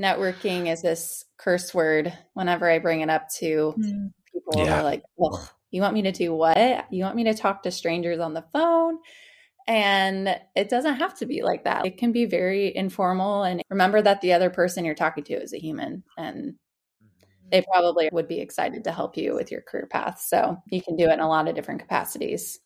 networking 0.00 0.70
is 0.70 0.82
this 0.82 1.24
curse 1.38 1.72
word 1.72 2.12
whenever 2.34 2.70
I 2.70 2.78
bring 2.78 3.00
it 3.00 3.10
up 3.10 3.28
to 3.38 3.74
mm. 3.78 4.12
people. 4.32 4.52
Yeah. 4.56 4.64
They're 4.64 4.82
like, 4.82 5.02
well, 5.16 5.48
you 5.70 5.80
want 5.80 5.94
me 5.94 6.02
to 6.02 6.12
do 6.12 6.34
what? 6.34 6.86
You 6.90 7.04
want 7.04 7.16
me 7.16 7.24
to 7.24 7.34
talk 7.34 7.62
to 7.62 7.70
strangers 7.70 8.20
on 8.20 8.34
the 8.34 8.44
phone? 8.52 8.98
And 9.68 10.28
it 10.54 10.68
doesn't 10.68 10.96
have 10.96 11.18
to 11.18 11.26
be 11.26 11.42
like 11.42 11.64
that. 11.64 11.86
It 11.86 11.98
can 11.98 12.12
be 12.12 12.24
very 12.24 12.74
informal. 12.74 13.42
And 13.42 13.62
remember 13.68 14.00
that 14.00 14.20
the 14.20 14.32
other 14.32 14.48
person 14.48 14.84
you're 14.84 14.94
talking 14.94 15.24
to 15.24 15.34
is 15.34 15.52
a 15.52 15.58
human 15.58 16.04
and 16.16 16.54
they 17.50 17.62
probably 17.62 18.08
would 18.12 18.28
be 18.28 18.40
excited 18.40 18.84
to 18.84 18.92
help 18.92 19.16
you 19.16 19.34
with 19.34 19.50
your 19.50 19.62
career 19.62 19.88
path. 19.90 20.20
So 20.24 20.56
you 20.70 20.82
can 20.82 20.96
do 20.96 21.08
it 21.08 21.14
in 21.14 21.20
a 21.20 21.28
lot 21.28 21.48
of 21.48 21.54
different 21.54 21.80
capacities. 21.80 22.60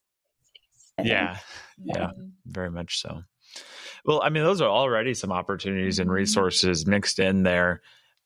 Yeah. 1.03 1.39
Yeah. 1.83 2.11
Very 2.47 2.71
much 2.71 3.01
so. 3.01 3.23
Well, 4.05 4.21
I 4.23 4.31
mean, 4.31 4.45
those 4.45 4.61
are 4.61 4.69
already 4.69 5.15
some 5.15 5.33
opportunities 5.33 5.99
and 5.99 6.09
mm-hmm. 6.09 6.17
resources 6.17 6.87
mixed 6.87 7.19
in 7.19 7.43
there. 7.43 7.83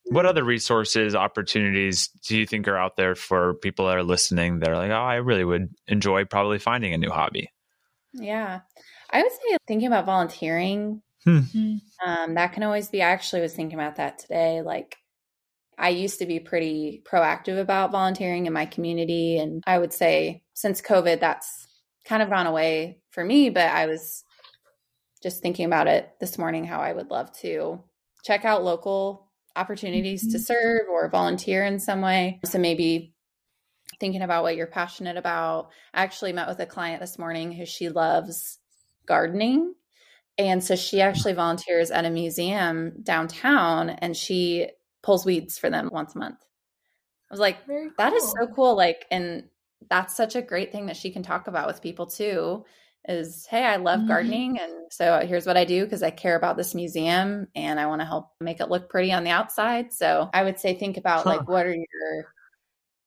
What 0.06 0.26
other 0.26 0.44
resources, 0.44 1.14
opportunities 1.14 2.08
do 2.26 2.36
you 2.36 2.46
think 2.46 2.68
are 2.68 2.76
out 2.76 2.96
there 2.96 3.14
for 3.14 3.54
people 3.54 3.86
that 3.86 3.96
are 3.96 4.02
listening 4.02 4.58
that 4.58 4.68
are 4.68 4.76
like, 4.76 4.90
oh, 4.90 4.94
I 4.94 5.16
really 5.16 5.44
would 5.44 5.74
enjoy 5.88 6.24
probably 6.24 6.58
finding 6.58 6.92
a 6.92 6.98
new 6.98 7.10
hobby? 7.10 7.50
Yeah. 8.12 8.60
I 9.10 9.22
would 9.22 9.32
say 9.32 9.56
thinking 9.66 9.86
about 9.86 10.06
volunteering. 10.06 11.02
Hmm. 11.24 11.40
Um, 12.04 12.34
that 12.34 12.52
can 12.52 12.62
always 12.62 12.88
be. 12.88 13.02
I 13.02 13.10
actually 13.10 13.40
was 13.40 13.54
thinking 13.54 13.78
about 13.78 13.96
that 13.96 14.18
today. 14.18 14.60
Like, 14.60 14.96
I 15.78 15.88
used 15.88 16.18
to 16.18 16.26
be 16.26 16.38
pretty 16.38 17.02
proactive 17.10 17.58
about 17.58 17.90
volunteering 17.90 18.46
in 18.46 18.52
my 18.52 18.66
community. 18.66 19.38
And 19.38 19.62
I 19.66 19.78
would 19.78 19.92
say 19.92 20.42
since 20.52 20.82
COVID, 20.82 21.18
that's 21.20 21.66
kind 22.04 22.22
of 22.22 22.28
gone 22.28 22.46
away 22.46 22.98
for 23.10 23.24
me. 23.24 23.48
But 23.48 23.70
I 23.70 23.86
was 23.86 24.22
just 25.22 25.40
thinking 25.40 25.64
about 25.64 25.86
it 25.86 26.10
this 26.20 26.36
morning 26.36 26.64
how 26.64 26.80
I 26.80 26.92
would 26.92 27.10
love 27.10 27.32
to 27.38 27.82
check 28.22 28.44
out 28.44 28.62
local 28.62 29.23
opportunities 29.56 30.22
mm-hmm. 30.22 30.32
to 30.32 30.38
serve 30.38 30.88
or 30.90 31.08
volunteer 31.08 31.64
in 31.64 31.78
some 31.78 32.00
way. 32.00 32.40
So 32.44 32.58
maybe 32.58 33.14
thinking 34.00 34.22
about 34.22 34.42
what 34.42 34.56
you're 34.56 34.66
passionate 34.66 35.16
about. 35.16 35.70
I 35.92 36.02
actually 36.02 36.32
met 36.32 36.48
with 36.48 36.58
a 36.60 36.66
client 36.66 37.00
this 37.00 37.18
morning 37.18 37.52
who 37.52 37.66
she 37.66 37.88
loves 37.88 38.58
gardening. 39.06 39.74
And 40.36 40.64
so 40.64 40.74
she 40.74 41.00
actually 41.00 41.34
volunteers 41.34 41.90
at 41.90 42.04
a 42.04 42.10
museum 42.10 42.94
downtown 43.02 43.90
and 43.90 44.16
she 44.16 44.68
pulls 45.02 45.24
weeds 45.24 45.58
for 45.58 45.70
them 45.70 45.90
once 45.92 46.14
a 46.14 46.18
month. 46.18 46.38
I 47.30 47.34
was 47.34 47.40
like, 47.40 47.64
cool. 47.66 47.90
that 47.98 48.12
is 48.12 48.30
so 48.30 48.46
cool. 48.48 48.76
Like, 48.76 49.06
and 49.10 49.44
that's 49.88 50.16
such 50.16 50.34
a 50.34 50.42
great 50.42 50.72
thing 50.72 50.86
that 50.86 50.96
she 50.96 51.10
can 51.10 51.22
talk 51.22 51.46
about 51.46 51.66
with 51.66 51.82
people 51.82 52.06
too 52.06 52.64
is 53.08 53.46
hey 53.46 53.64
i 53.64 53.76
love 53.76 54.00
mm-hmm. 54.00 54.08
gardening 54.08 54.58
and 54.58 54.72
so 54.90 55.20
here's 55.26 55.46
what 55.46 55.56
i 55.56 55.64
do 55.64 55.84
because 55.84 56.02
i 56.02 56.10
care 56.10 56.36
about 56.36 56.56
this 56.56 56.74
museum 56.74 57.46
and 57.54 57.78
i 57.78 57.86
want 57.86 58.00
to 58.00 58.06
help 58.06 58.30
make 58.40 58.60
it 58.60 58.70
look 58.70 58.88
pretty 58.88 59.12
on 59.12 59.24
the 59.24 59.30
outside 59.30 59.92
so 59.92 60.30
i 60.32 60.42
would 60.42 60.58
say 60.58 60.74
think 60.74 60.96
about 60.96 61.24
huh. 61.24 61.30
like 61.30 61.48
what 61.48 61.66
are 61.66 61.74
your 61.74 62.34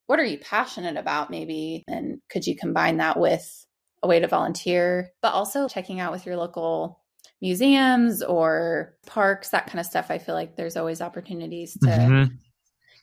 what 0.06 0.20
are 0.20 0.26
you 0.26 0.38
passionate 0.38 0.98
about 0.98 1.32
maybe 1.32 1.84
and 1.88 2.22
could 2.30 2.46
you 2.46 2.56
combine 2.56 2.98
that 2.98 3.20
with 3.20 3.66
a 4.04 4.08
way 4.08 4.20
to 4.20 4.28
volunteer 4.28 5.12
but 5.22 5.34
also 5.34 5.68
checking 5.68 6.00
out 6.00 6.12
with 6.12 6.26
your 6.26 6.38
local 6.38 7.02
museums 7.42 8.22
or 8.22 8.96
parks 9.06 9.50
that 9.50 9.68
kind 9.68 9.80
of 9.80 9.86
stuff 9.86 10.08
i 10.10 10.18
feel 10.18 10.36
like 10.36 10.56
there's 10.56 10.78
always 10.78 11.02
opportunities 11.02 11.74
to 11.74 11.88
mm-hmm. 11.88 12.34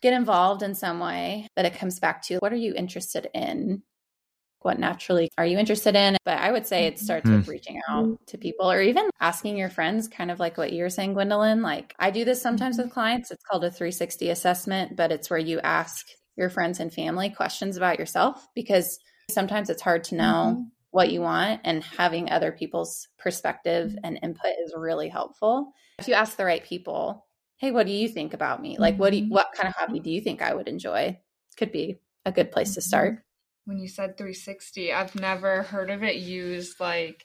get 0.00 0.12
involved 0.12 0.62
in 0.62 0.74
some 0.74 1.00
way 1.00 1.48
but 1.56 1.64
it 1.64 1.74
comes 1.74 1.98
back 1.98 2.22
to 2.22 2.38
what 2.38 2.52
are 2.52 2.56
you 2.56 2.72
interested 2.74 3.28
in 3.34 3.82
what 4.64 4.78
naturally 4.78 5.30
are 5.36 5.44
you 5.44 5.58
interested 5.58 5.94
in? 5.94 6.16
But 6.24 6.38
I 6.38 6.50
would 6.50 6.66
say 6.66 6.86
it 6.86 6.98
starts 6.98 7.26
mm-hmm. 7.26 7.38
with 7.38 7.48
reaching 7.48 7.80
out 7.88 8.18
to 8.28 8.38
people 8.38 8.70
or 8.70 8.80
even 8.80 9.10
asking 9.20 9.58
your 9.58 9.68
friends, 9.68 10.08
kind 10.08 10.30
of 10.30 10.40
like 10.40 10.56
what 10.56 10.72
you're 10.72 10.88
saying, 10.88 11.12
Gwendolyn. 11.12 11.60
Like 11.60 11.94
I 11.98 12.10
do 12.10 12.24
this 12.24 12.40
sometimes 12.40 12.78
with 12.78 12.90
clients. 12.90 13.30
It's 13.30 13.44
called 13.44 13.62
a 13.64 13.70
360 13.70 14.30
assessment, 14.30 14.96
but 14.96 15.12
it's 15.12 15.28
where 15.28 15.38
you 15.38 15.60
ask 15.60 16.06
your 16.36 16.48
friends 16.48 16.80
and 16.80 16.92
family 16.92 17.28
questions 17.28 17.76
about 17.76 17.98
yourself 17.98 18.48
because 18.54 18.98
sometimes 19.30 19.68
it's 19.68 19.82
hard 19.82 20.04
to 20.04 20.14
know 20.14 20.54
mm-hmm. 20.54 20.62
what 20.90 21.12
you 21.12 21.20
want 21.20 21.60
and 21.64 21.84
having 21.84 22.30
other 22.30 22.50
people's 22.50 23.06
perspective 23.18 23.94
and 24.02 24.18
input 24.22 24.52
is 24.64 24.72
really 24.74 25.10
helpful. 25.10 25.72
If 25.98 26.08
you 26.08 26.14
ask 26.14 26.38
the 26.38 26.46
right 26.46 26.64
people, 26.64 27.26
hey, 27.58 27.70
what 27.70 27.86
do 27.86 27.92
you 27.92 28.08
think 28.08 28.32
about 28.32 28.62
me? 28.62 28.78
Like 28.78 28.96
what 28.96 29.10
do 29.10 29.18
you, 29.18 29.24
mm-hmm. 29.24 29.34
what 29.34 29.52
kind 29.54 29.68
of 29.68 29.74
hobby 29.74 30.00
do 30.00 30.10
you 30.10 30.22
think 30.22 30.40
I 30.40 30.54
would 30.54 30.68
enjoy? 30.68 31.18
Could 31.58 31.70
be 31.70 32.00
a 32.24 32.32
good 32.32 32.50
place 32.50 32.74
to 32.74 32.80
start 32.80 33.18
when 33.64 33.78
you 33.78 33.88
said 33.88 34.16
360 34.16 34.92
i've 34.92 35.14
never 35.14 35.62
heard 35.62 35.90
of 35.90 36.02
it 36.02 36.16
used 36.16 36.80
like 36.80 37.24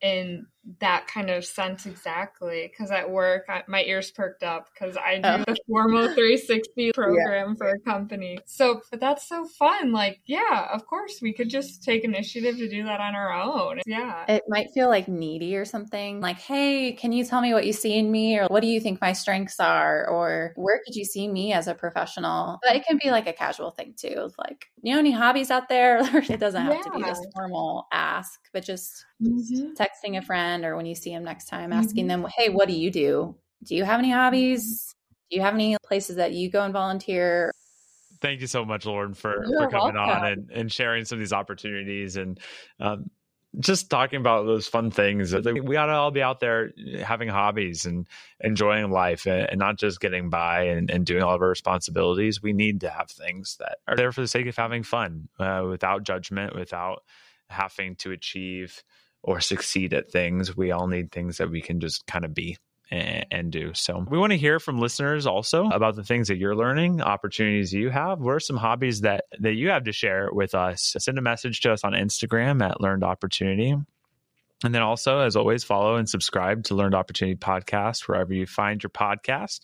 in 0.00 0.46
that 0.80 1.06
kind 1.06 1.30
of 1.30 1.44
sense 1.44 1.86
exactly 1.86 2.70
because 2.70 2.90
at 2.90 3.10
work 3.10 3.44
I, 3.48 3.62
my 3.66 3.82
ears 3.82 4.10
perked 4.10 4.42
up 4.42 4.68
because 4.72 4.96
i 4.96 5.16
do 5.16 5.22
oh. 5.24 5.44
the 5.46 5.56
formal 5.66 6.02
360 6.14 6.92
program 6.92 7.48
yeah. 7.50 7.54
for 7.56 7.70
a 7.70 7.78
company 7.80 8.38
so 8.44 8.82
but 8.90 9.00
that's 9.00 9.26
so 9.26 9.46
fun 9.46 9.92
like 9.92 10.20
yeah 10.26 10.68
of 10.72 10.86
course 10.86 11.20
we 11.22 11.32
could 11.32 11.48
just 11.48 11.82
take 11.82 12.04
initiative 12.04 12.58
to 12.58 12.68
do 12.68 12.84
that 12.84 13.00
on 13.00 13.14
our 13.14 13.32
own 13.32 13.80
yeah 13.86 14.24
it 14.28 14.42
might 14.48 14.66
feel 14.74 14.88
like 14.88 15.08
needy 15.08 15.56
or 15.56 15.64
something 15.64 16.20
like 16.20 16.38
hey 16.38 16.92
can 16.92 17.10
you 17.10 17.24
tell 17.24 17.40
me 17.40 17.54
what 17.54 17.66
you 17.66 17.72
see 17.72 17.98
in 17.98 18.10
me 18.10 18.38
or 18.38 18.46
what 18.48 18.60
do 18.60 18.66
you 18.66 18.80
think 18.80 19.00
my 19.00 19.14
strengths 19.14 19.60
are 19.60 20.06
or 20.08 20.52
where 20.56 20.80
could 20.84 20.94
you 20.94 21.06
see 21.06 21.26
me 21.26 21.54
as 21.54 21.68
a 21.68 21.74
professional 21.74 22.58
but 22.62 22.76
it 22.76 22.84
can 22.86 22.98
be 23.02 23.10
like 23.10 23.26
a 23.26 23.32
casual 23.32 23.70
thing 23.70 23.94
too 23.96 24.30
like 24.38 24.66
you 24.82 24.92
know 24.92 24.98
any 24.98 25.10
hobbies 25.10 25.50
out 25.50 25.70
there 25.70 26.00
it 26.30 26.38
doesn't 26.38 26.62
have 26.62 26.74
yeah. 26.74 26.82
to 26.82 26.90
be 26.90 27.02
this 27.02 27.26
formal 27.34 27.86
ask 27.92 28.40
but 28.52 28.62
just 28.62 29.06
mm-hmm. 29.22 29.72
texting 29.72 30.18
a 30.18 30.22
friend 30.22 30.49
or 30.64 30.76
when 30.76 30.86
you 30.86 30.94
see 30.94 31.10
them 31.10 31.24
next 31.24 31.46
time, 31.46 31.72
asking 31.72 32.06
mm-hmm. 32.06 32.22
them, 32.22 32.30
hey, 32.36 32.48
what 32.48 32.68
do 32.68 32.74
you 32.74 32.90
do? 32.90 33.36
Do 33.64 33.74
you 33.74 33.84
have 33.84 33.98
any 33.98 34.10
hobbies? 34.10 34.94
Do 35.30 35.36
you 35.36 35.42
have 35.42 35.54
any 35.54 35.76
places 35.84 36.16
that 36.16 36.32
you 36.32 36.50
go 36.50 36.62
and 36.62 36.72
volunteer? 36.72 37.52
Thank 38.20 38.40
you 38.40 38.46
so 38.46 38.64
much, 38.64 38.84
Lauren, 38.84 39.14
for, 39.14 39.44
for 39.44 39.68
coming 39.70 39.94
welcome. 39.94 39.96
on 39.96 40.26
and, 40.26 40.50
and 40.50 40.72
sharing 40.72 41.04
some 41.04 41.16
of 41.16 41.20
these 41.20 41.32
opportunities 41.32 42.16
and 42.16 42.38
um, 42.78 43.10
just 43.58 43.90
talking 43.90 44.20
about 44.20 44.46
those 44.46 44.68
fun 44.68 44.90
things. 44.90 45.34
We 45.34 45.76
ought 45.76 45.86
to 45.86 45.92
all 45.92 46.10
be 46.10 46.22
out 46.22 46.38
there 46.38 46.72
having 47.02 47.28
hobbies 47.28 47.84
and 47.84 48.06
enjoying 48.40 48.90
life 48.90 49.26
and, 49.26 49.48
and 49.50 49.58
not 49.58 49.76
just 49.76 50.00
getting 50.00 50.30
by 50.30 50.64
and, 50.64 50.90
and, 50.90 51.04
doing 51.04 51.22
all 51.22 51.34
of 51.34 51.42
our 51.42 51.48
responsibilities. 51.48 52.42
We 52.42 52.52
need 52.52 52.80
to 52.82 52.90
have 52.90 53.10
things 53.10 53.56
that 53.58 53.78
are 53.88 53.96
there 53.96 54.12
for 54.12 54.20
the 54.20 54.28
sake 54.28 54.46
of 54.46 54.56
having 54.56 54.84
fun 54.84 55.28
uh, 55.38 55.64
without 55.68 56.04
judgment, 56.04 56.54
without 56.54 57.02
having 57.48 57.96
to 57.96 58.12
achieve 58.12 58.84
or 59.22 59.40
succeed 59.40 59.94
at 59.94 60.10
things. 60.10 60.56
We 60.56 60.70
all 60.70 60.86
need 60.86 61.12
things 61.12 61.38
that 61.38 61.50
we 61.50 61.60
can 61.60 61.80
just 61.80 62.06
kind 62.06 62.24
of 62.24 62.34
be 62.34 62.56
and, 62.90 63.52
do. 63.52 63.72
So 63.74 64.04
we 64.08 64.18
want 64.18 64.32
to 64.32 64.38
hear 64.38 64.58
from 64.58 64.80
listeners 64.80 65.26
also 65.26 65.66
about 65.66 65.96
the 65.96 66.04
things 66.04 66.28
that 66.28 66.38
you're 66.38 66.56
learning, 66.56 67.00
opportunities 67.00 67.72
you 67.72 67.90
have. 67.90 68.20
What 68.20 68.34
are 68.34 68.40
some 68.40 68.56
hobbies 68.56 69.02
that 69.02 69.24
that 69.38 69.54
you 69.54 69.70
have 69.70 69.84
to 69.84 69.92
share 69.92 70.28
with 70.32 70.54
us? 70.54 70.96
Send 70.98 71.18
a 71.18 71.22
message 71.22 71.60
to 71.60 71.72
us 71.72 71.84
on 71.84 71.92
Instagram 71.92 72.62
at 72.62 72.80
Learned 72.80 73.04
Opportunity. 73.04 73.76
And 74.62 74.74
then 74.74 74.82
also, 74.82 75.20
as 75.20 75.36
always, 75.36 75.64
follow 75.64 75.96
and 75.96 76.08
subscribe 76.08 76.64
to 76.64 76.74
Learned 76.74 76.94
Opportunity 76.94 77.36
Podcast 77.36 78.06
wherever 78.06 78.32
you 78.34 78.46
find 78.46 78.82
your 78.82 78.90
podcast. 78.90 79.60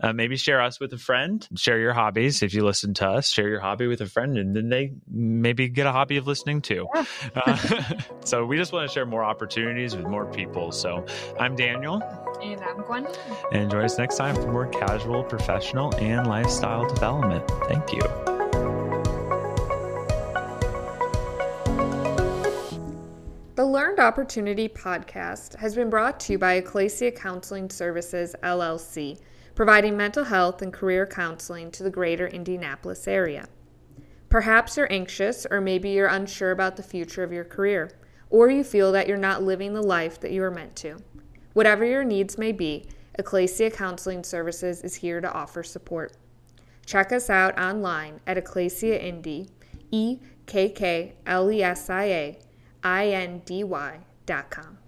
Uh, 0.00 0.12
maybe 0.12 0.36
share 0.36 0.60
us 0.60 0.80
with 0.80 0.92
a 0.92 0.98
friend, 0.98 1.46
share 1.56 1.78
your 1.78 1.92
hobbies. 1.92 2.42
If 2.42 2.52
you 2.54 2.64
listen 2.64 2.94
to 2.94 3.08
us, 3.08 3.30
share 3.30 3.48
your 3.48 3.60
hobby 3.60 3.86
with 3.86 4.00
a 4.00 4.06
friend, 4.06 4.36
and 4.38 4.56
then 4.56 4.68
they 4.68 4.92
maybe 5.08 5.68
get 5.68 5.86
a 5.86 5.92
hobby 5.92 6.16
of 6.16 6.26
listening 6.26 6.62
too. 6.62 6.88
Uh, 7.34 7.56
so 8.24 8.44
we 8.44 8.56
just 8.56 8.72
want 8.72 8.88
to 8.88 8.92
share 8.92 9.06
more 9.06 9.22
opportunities 9.22 9.94
with 9.94 10.06
more 10.06 10.26
people. 10.26 10.72
So 10.72 11.04
I'm 11.38 11.54
Daniel. 11.54 12.02
And 12.42 12.60
I'm 12.62 12.82
Gwen. 12.82 13.06
And 13.52 13.70
join 13.70 13.84
us 13.84 13.98
next 13.98 14.16
time 14.16 14.34
for 14.34 14.50
more 14.50 14.66
casual, 14.66 15.22
professional, 15.22 15.94
and 15.96 16.26
lifestyle 16.26 16.88
development. 16.88 17.46
Thank 17.68 17.92
you. 17.92 18.29
Learned 23.70 24.00
Opportunity 24.00 24.68
podcast 24.68 25.54
has 25.54 25.76
been 25.76 25.90
brought 25.90 26.18
to 26.20 26.32
you 26.32 26.38
by 26.40 26.60
Ekklesia 26.60 27.14
Counseling 27.14 27.70
Services, 27.70 28.34
LLC, 28.42 29.20
providing 29.54 29.96
mental 29.96 30.24
health 30.24 30.60
and 30.60 30.72
career 30.72 31.06
counseling 31.06 31.70
to 31.70 31.84
the 31.84 31.90
greater 31.90 32.26
Indianapolis 32.26 33.06
area. 33.06 33.48
Perhaps 34.28 34.76
you're 34.76 34.92
anxious, 34.92 35.46
or 35.48 35.60
maybe 35.60 35.90
you're 35.90 36.08
unsure 36.08 36.50
about 36.50 36.74
the 36.74 36.82
future 36.82 37.22
of 37.22 37.32
your 37.32 37.44
career, 37.44 37.92
or 38.28 38.50
you 38.50 38.64
feel 38.64 38.90
that 38.90 39.06
you're 39.06 39.16
not 39.16 39.44
living 39.44 39.72
the 39.72 39.80
life 39.80 40.18
that 40.18 40.32
you 40.32 40.42
are 40.42 40.50
meant 40.50 40.74
to. 40.74 40.96
Whatever 41.52 41.84
your 41.84 42.02
needs 42.02 42.36
may 42.36 42.50
be, 42.50 42.88
Ekklesia 43.20 43.72
Counseling 43.72 44.24
Services 44.24 44.82
is 44.82 44.96
here 44.96 45.20
to 45.20 45.32
offer 45.32 45.62
support. 45.62 46.16
Check 46.86 47.12
us 47.12 47.30
out 47.30 47.56
online 47.56 48.18
at 48.26 48.36
Ekklesia 48.36 49.00
Indy, 49.00 49.48
E 49.92 50.18
K 50.46 50.68
K 50.68 51.14
L 51.24 51.52
E 51.52 51.62
S 51.62 51.88
I 51.88 52.04
A 52.06 52.38
I 52.82 53.08
N 53.08 53.42
D 53.44 53.64
Y 53.64 54.00
dot 54.26 54.50
com. 54.50 54.79